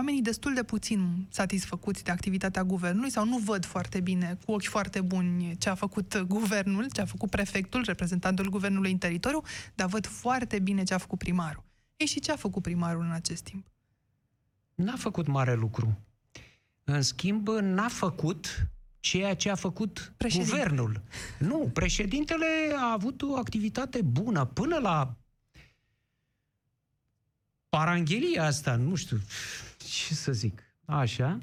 [0.00, 4.64] oamenii destul de puțin satisfăcuți de activitatea guvernului sau nu văd foarte bine, cu ochi
[4.64, 9.42] foarte buni, ce a făcut guvernul, ce a făcut prefectul, reprezentantul guvernului în teritoriu,
[9.74, 11.64] dar văd foarte bine ce a făcut primarul.
[11.96, 13.66] Ei, și ce a făcut primarul în acest timp?
[14.74, 15.98] N-a făcut mare lucru.
[16.84, 18.66] În schimb, n-a făcut
[19.00, 20.58] ceea ce a făcut Președintele.
[20.58, 21.02] guvernul.
[21.38, 22.46] Nu, președintele
[22.76, 25.14] a avut o activitate bună până la
[27.68, 29.20] paranghelia asta, nu știu
[29.84, 31.38] ce să zic, așa,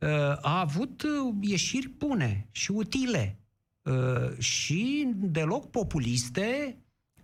[0.00, 0.08] uh,
[0.40, 3.38] a avut uh, ieșiri bune și utile
[3.82, 6.76] uh, și deloc populiste,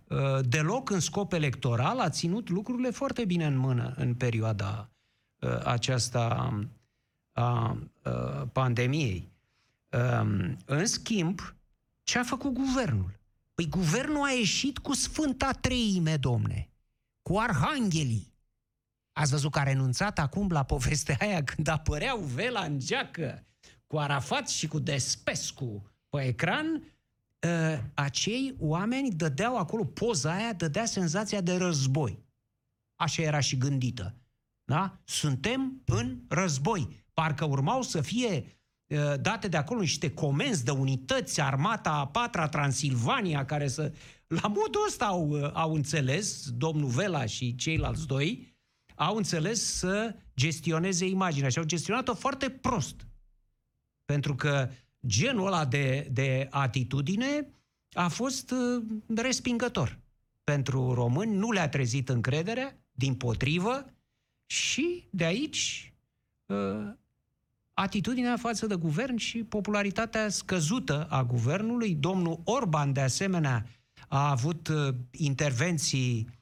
[0.07, 4.89] uh, deloc în scop electoral, a ținut lucrurile foarte bine în mână în perioada
[5.39, 6.53] uh, aceasta
[7.31, 9.31] a uh, pandemiei.
[10.21, 11.39] Um, În schimb,
[12.03, 13.19] ce a făcut guvernul?
[13.53, 16.69] Păi guvernul a ieșit cu Sfânta Treime, domne,
[17.21, 18.28] cu arhanghelii.
[19.13, 23.47] Ați văzut că a renunțat acum la povestea aia când apăreau vela în geacă
[23.87, 26.83] cu Arafat și cu Despescu pe ecran?
[27.47, 32.25] Uh, acei oameni dădeau acolo, poza aia dădea senzația de război.
[32.95, 34.15] Așa era și gândită.
[34.63, 34.99] Da?
[35.03, 37.05] Suntem în război.
[37.13, 42.47] Parcă urmau să fie uh, date de acolo niște comenzi de unități, armata a patra
[42.47, 43.93] Transilvania, care să...
[44.27, 48.57] La modul ăsta au, uh, au înțeles, domnul Vela și ceilalți doi,
[48.99, 53.07] au înțeles să gestioneze imaginea și au gestionat-o foarte prost.
[54.05, 54.69] Pentru că
[55.07, 57.49] genul ăla de, de atitudine
[57.91, 58.83] a fost uh,
[59.15, 59.99] respingător
[60.43, 63.85] pentru români, nu le-a trezit încrederea, din potrivă,
[64.45, 65.93] și de aici
[66.45, 66.91] uh,
[67.73, 71.95] atitudinea față de guvern și popularitatea scăzută a guvernului.
[71.95, 73.65] Domnul Orban, de asemenea,
[74.07, 76.38] a avut uh, intervenții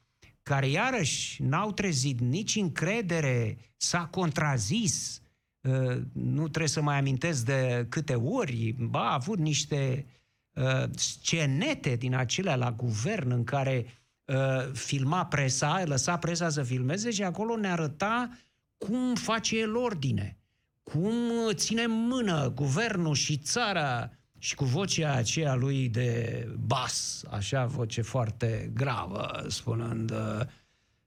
[0.48, 5.22] care iarăși n-au trezit nici încredere, s-a contrazis,
[5.60, 10.06] uh, nu trebuie să mai amintesc de câte ori, ba, a avut niște
[10.52, 13.86] uh, scenete din acelea la guvern în care
[14.24, 18.38] uh, filma presa, lăsa presa să filmeze și acolo ne arăta
[18.76, 20.38] cum face el ordine,
[20.82, 21.12] cum
[21.52, 28.02] ține în mână guvernul și țara și cu vocea aceea lui de bas, așa, voce
[28.02, 30.40] foarte gravă, spunând uh,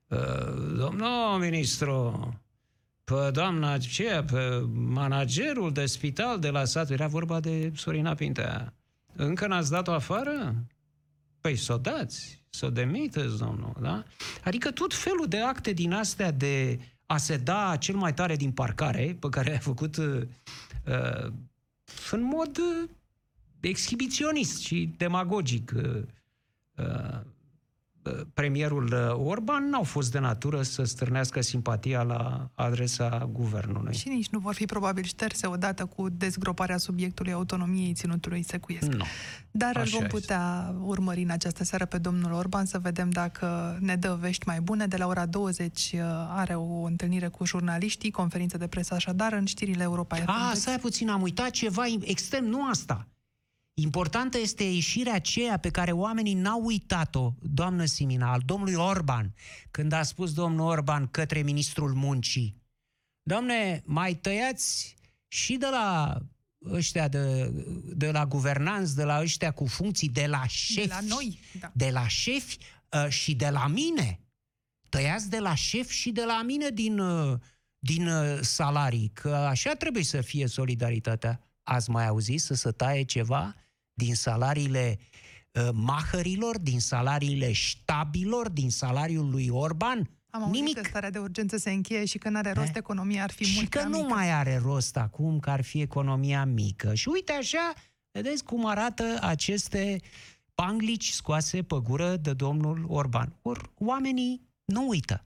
[0.08, 2.28] uh, domnul ministru,
[3.04, 8.74] pe doamna aceea, pe managerul de spital de la sat, era vorba de Sorina Pintea.
[9.16, 10.54] Încă n-ați dat-o afară?
[11.40, 14.04] Păi să o dați, să o demiteți, domnul, da?
[14.44, 18.52] Adică tot felul de acte din astea de a se da cel mai tare din
[18.52, 20.22] parcare, pe care a făcut uh,
[20.86, 21.32] uh,
[22.10, 22.88] în mod uh,
[23.68, 26.02] exhibiționist și demagogic uh,
[26.76, 27.20] uh,
[28.34, 33.94] premierul uh, Orban n-au fost de natură să stârnească simpatia la adresa guvernului.
[33.94, 38.86] Și nici nu vor fi probabil șterse odată cu dezgroparea subiectului autonomiei ținutului secuiesc.
[38.86, 39.04] Nu.
[39.50, 40.16] Dar îl Așa vom este.
[40.16, 44.60] putea urmări în această seară pe domnul Orban să vedem dacă ne dă vești mai
[44.60, 44.86] bune.
[44.86, 49.44] De la ora 20 uh, are o întâlnire cu jurnaliștii, conferință de presă așadar, în
[49.44, 50.30] știrile Europa FM.
[50.30, 53.06] A, Deci, stai puțin, am uitat ceva extrem, nu asta.
[53.74, 59.34] Importantă este ieșirea aceea pe care oamenii n-au uitat-o, doamnă Simina, al domnului Orban,
[59.70, 62.62] când a spus domnul Orban către ministrul muncii.
[63.22, 64.96] Domne, mai tăiați
[65.28, 66.18] și de la
[66.70, 67.52] ăștia de,
[67.84, 70.88] de la guvernanți, de la ăștia cu funcții, de la șefi.
[70.88, 71.70] de la noi, da.
[71.74, 72.58] de la șefi
[72.90, 74.20] uh, și de la mine.
[74.88, 77.38] Tăiați de la șef și de la mine din, uh,
[77.78, 81.40] din uh, salarii, că așa trebuie să fie solidaritatea.
[81.62, 83.54] Ați mai auzit să se taie ceva
[83.94, 84.98] din salariile
[85.52, 90.10] uh, mahărilor, din salariile ștabilor, din salariul lui Orban?
[90.30, 90.76] Am auzit Nimic.
[90.76, 92.76] că starea de urgență se încheie și că nu are rost Eh?
[92.76, 94.14] economia, ar fi și mult că prea nu mică.
[94.14, 96.94] mai are rost acum că ar fi economia mică.
[96.94, 97.72] Și uite așa,
[98.10, 100.00] vedeți cum arată aceste
[100.54, 103.36] panglici scoase pe gură de domnul Orban.
[103.42, 105.24] Or, oamenii nu uită.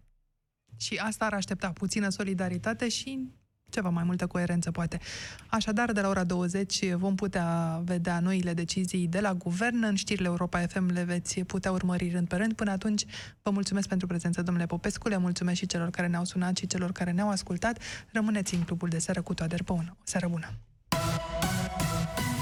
[0.76, 3.28] Și asta ar aștepta puțină solidaritate și
[3.76, 4.98] ceva mai multă coerență, poate.
[5.46, 9.82] Așadar, de la ora 20 vom putea vedea noile decizii de la guvern.
[9.82, 12.52] În știrile Europa FM le veți putea urmări rând pe rând.
[12.52, 13.04] Până atunci,
[13.42, 16.92] vă mulțumesc pentru prezență, domnule Popescu, le mulțumesc și celor care ne-au sunat și celor
[16.92, 17.78] care ne-au ascultat.
[18.12, 19.96] Rămâneți în clubul de seară cu Toader Păună.
[19.98, 20.48] O seară bună!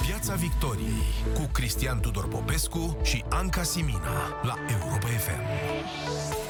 [0.07, 1.03] Piața Victoriei
[1.35, 6.44] cu Cristian Tudor Popescu și Anca Simina la Europa FM.